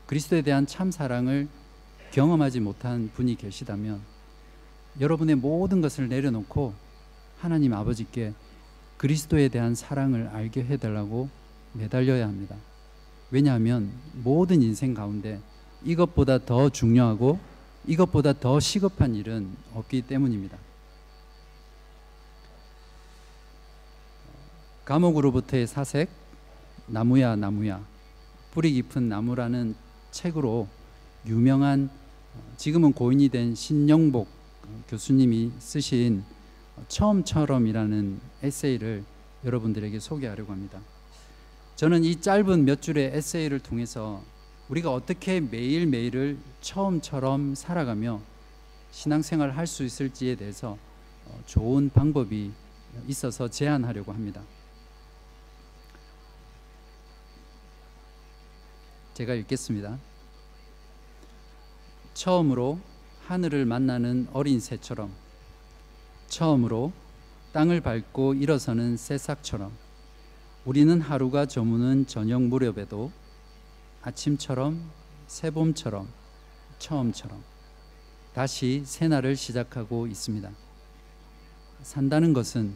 그리스도에 0.06 0.44
대한 0.44 0.68
참 0.68 0.92
사랑을 0.92 1.48
경험하지 2.12 2.60
못한 2.60 3.10
분이 3.16 3.36
계시다면 3.36 4.00
여러분의 5.00 5.38
모든 5.38 5.82
것을 5.82 6.08
내려놓고 6.08 6.76
하나님 7.40 7.74
아버지께 7.74 8.34
그리스도에 9.02 9.48
대한 9.48 9.74
사랑을 9.74 10.28
알게 10.28 10.64
해달라고 10.64 11.28
매달려야 11.74 12.28
합니다. 12.28 12.56
왜냐하면 13.32 13.92
모든 14.14 14.62
인생 14.62 14.94
가운데 14.94 15.42
이것보다 15.84 16.46
더 16.46 16.70
중요하고 16.70 17.40
이것보다 17.88 18.34
더 18.34 18.60
시급한 18.60 19.16
일은 19.16 19.50
없기 19.74 20.04
때문입니다. 20.04 20.56
감옥으로부터의 24.86 25.66
사색, 25.66 26.08
나무야 26.86 27.36
나무야, 27.38 27.84
뿌리 28.52 28.72
깊은 28.74 29.10
나무라는 29.10 29.74
책으로 30.12 30.68
유명한 31.26 31.90
지금은 32.56 32.94
고인이 32.94 33.30
된 33.30 33.56
신영복 33.56 34.28
교수님이 34.90 35.54
쓰신 35.58 36.24
처음처럼이라는 36.88 38.20
에세이를 38.44 39.04
여러분들에게 39.44 40.00
소개하려고 40.00 40.52
합니다. 40.52 40.80
저는 41.76 42.04
이 42.04 42.22
짧은 42.22 42.66
몇 42.66 42.82
줄의 42.82 43.12
에세이를 43.16 43.60
통해서 43.60 44.22
우리가 44.70 44.94
어떻게 44.94 45.40
매일매일을 45.42 46.38
처음처럼 46.62 47.56
살아가며 47.56 48.22
신앙생활을 48.92 49.58
할 49.58 49.68
수 49.68 49.84
있을지에 49.84 50.36
대해서 50.36 50.78
좋은 51.46 51.90
방법이 51.90 52.52
있어서 53.08 53.48
제안하려고 53.48 54.12
합니다. 54.12 54.42
제가 59.14 59.34
읽겠습니다. 59.36 59.98
처음으로 62.14 62.80
하늘을 63.26 63.66
만나는 63.66 64.28
어린 64.34 64.60
새처럼 64.60 65.12
처음으로 66.32 66.94
땅을 67.52 67.82
밟고 67.82 68.36
일어서는 68.36 68.96
새싹처럼 68.96 69.70
우리는 70.64 71.02
하루가 71.02 71.46
저무는 71.46 72.08
저녁 72.08 72.42
무렵에도 72.44 73.12
아침처럼 74.02 74.82
새봄처럼 75.28 76.08
처음처럼 76.80 77.44
다시 78.34 78.82
새날을 78.86 79.36
시작하고 79.36 80.08
있습니다. 80.08 80.50
산다는 81.84 82.32
것은 82.32 82.76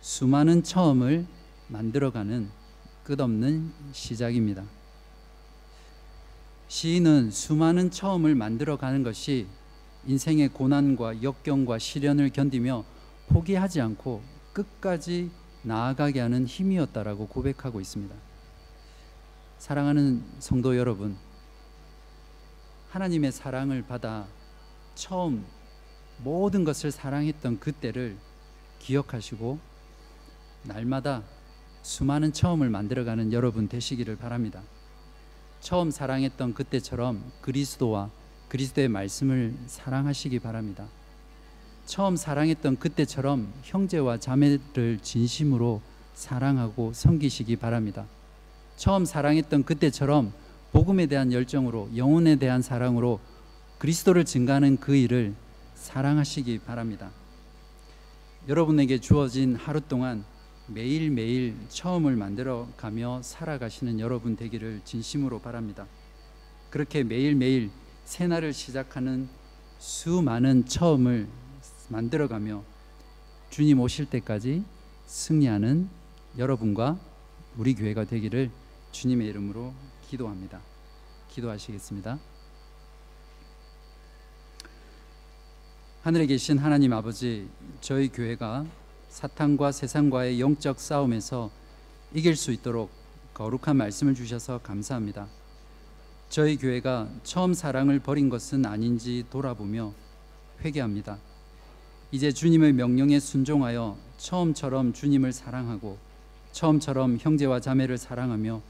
수많은 0.00 0.62
처음을 0.62 1.26
만들어가는 1.66 2.48
끝없는 3.02 3.72
시작입니다. 3.90 4.62
시인은 6.68 7.32
수많은 7.32 7.90
처음을 7.90 8.36
만들어가는 8.36 9.02
것이 9.02 9.48
인생의 10.06 10.48
고난과 10.48 11.22
역경과 11.22 11.78
시련을 11.78 12.30
견디며 12.30 12.84
포기하지 13.28 13.80
않고 13.80 14.22
끝까지 14.52 15.30
나아가게 15.62 16.20
하는 16.20 16.46
힘이었다라고 16.46 17.28
고백하고 17.28 17.80
있습니다. 17.80 18.14
사랑하는 19.58 20.22
성도 20.38 20.76
여러분, 20.76 21.16
하나님의 22.90 23.32
사랑을 23.32 23.82
받아 23.82 24.26
처음 24.94 25.44
모든 26.18 26.64
것을 26.64 26.90
사랑했던 26.90 27.60
그때를 27.60 28.16
기억하시고 28.78 29.58
날마다 30.64 31.22
수많은 31.82 32.32
처음을 32.32 32.70
만들어가는 32.70 33.32
여러분 33.32 33.68
되시기를 33.68 34.16
바랍니다. 34.16 34.62
처음 35.60 35.90
사랑했던 35.90 36.54
그때처럼 36.54 37.32
그리스도와 37.40 38.10
그리스도의 38.48 38.88
말씀을 38.88 39.54
사랑하시기 39.66 40.38
바랍니다. 40.38 40.86
처음 41.86 42.16
사랑했던 42.16 42.78
그때처럼 42.78 43.52
형제와 43.62 44.18
자매를 44.18 44.98
진심으로 45.02 45.80
사랑하고 46.14 46.92
섬기시기 46.92 47.56
바랍니다. 47.56 48.06
처음 48.76 49.04
사랑했던 49.04 49.64
그때처럼 49.64 50.32
복음에 50.72 51.06
대한 51.06 51.32
열정으로 51.32 51.90
영혼에 51.96 52.36
대한 52.36 52.60
사랑으로 52.60 53.20
그리스도를 53.78 54.24
증가하는 54.24 54.76
그 54.76 54.94
일을 54.96 55.34
사랑하시기 55.74 56.60
바랍니다. 56.60 57.10
여러분에게 58.48 58.98
주어진 58.98 59.54
하루 59.56 59.80
동안 59.80 60.24
매일매일 60.66 61.54
처음을 61.68 62.16
만들어 62.16 62.68
가며 62.76 63.20
살아가시는 63.22 64.00
여러분 64.00 64.36
되기를 64.36 64.82
진심으로 64.84 65.40
바랍니다. 65.40 65.86
그렇게 66.70 67.02
매일매일 67.02 67.70
새날을 68.08 68.54
시작하는 68.54 69.28
수많은 69.78 70.64
처음을 70.64 71.28
만들어가며 71.90 72.64
주님 73.50 73.80
오실 73.80 74.06
때까지 74.06 74.64
승리하는 75.04 75.90
여러분과 76.38 76.98
우리 77.58 77.74
교회가 77.74 78.06
되기를 78.06 78.50
주님의 78.92 79.28
이름으로 79.28 79.74
기도합니다. 80.08 80.62
기도하시겠습니다. 81.32 82.18
하늘에 86.02 86.24
계신 86.24 86.56
하나님 86.56 86.94
아버지, 86.94 87.46
저희 87.82 88.08
교회가 88.08 88.64
사탄과 89.10 89.70
세상과의 89.70 90.40
영적 90.40 90.80
싸움에서 90.80 91.50
이길 92.14 92.36
수 92.36 92.52
있도록 92.52 92.90
거룩한 93.34 93.76
말씀을 93.76 94.14
주셔서 94.14 94.60
감사합니다. 94.62 95.28
저희 96.28 96.58
교회가 96.58 97.08
처음 97.22 97.54
사랑을 97.54 98.00
버린 98.00 98.28
것은 98.28 98.66
아닌지 98.66 99.24
돌아보며 99.30 99.94
회개합니다. 100.62 101.18
이제 102.12 102.32
주님의 102.32 102.74
명령에 102.74 103.18
순종하여 103.18 103.96
처음처럼 104.18 104.92
주님을 104.92 105.32
사랑하고 105.32 105.96
처음처럼 106.52 107.16
형제와 107.18 107.60
자매를 107.60 107.96
사랑하며 107.96 108.60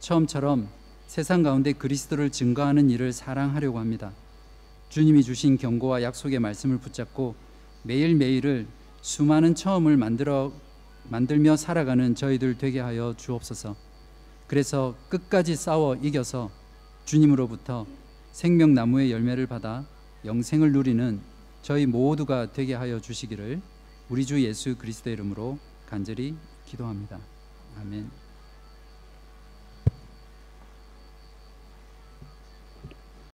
처음처럼 0.00 0.68
세상 1.06 1.44
가운데 1.44 1.72
그리스도를 1.72 2.30
증거하는 2.30 2.90
일을 2.90 3.12
사랑하려고 3.12 3.78
합니다. 3.78 4.12
주님이 4.88 5.22
주신 5.22 5.56
경고와 5.56 6.02
약속의 6.02 6.40
말씀을 6.40 6.78
붙잡고 6.78 7.36
매일매일을 7.84 8.66
수많은 9.02 9.54
처음을 9.54 9.96
만들어 9.96 10.52
만들며 11.04 11.56
살아가는 11.56 12.16
저희들 12.16 12.58
되게 12.58 12.80
하여 12.80 13.14
주옵소서. 13.16 13.76
그래서 14.48 14.96
끝까지 15.08 15.54
싸워 15.54 15.94
이겨서 15.94 16.50
주님으로부터 17.04 17.86
생명나무의 18.32 19.12
열매를 19.12 19.46
받아 19.46 19.84
영생을 20.24 20.72
누리는 20.72 21.20
저희 21.62 21.86
모두가 21.86 22.52
되게 22.52 22.74
하여 22.74 23.00
주시기를 23.00 23.60
우리 24.08 24.26
주 24.26 24.42
예수 24.42 24.76
그리스도의 24.76 25.14
이름으로 25.14 25.58
간절히 25.88 26.34
기도합니다. 26.66 27.20
아멘. 27.80 28.23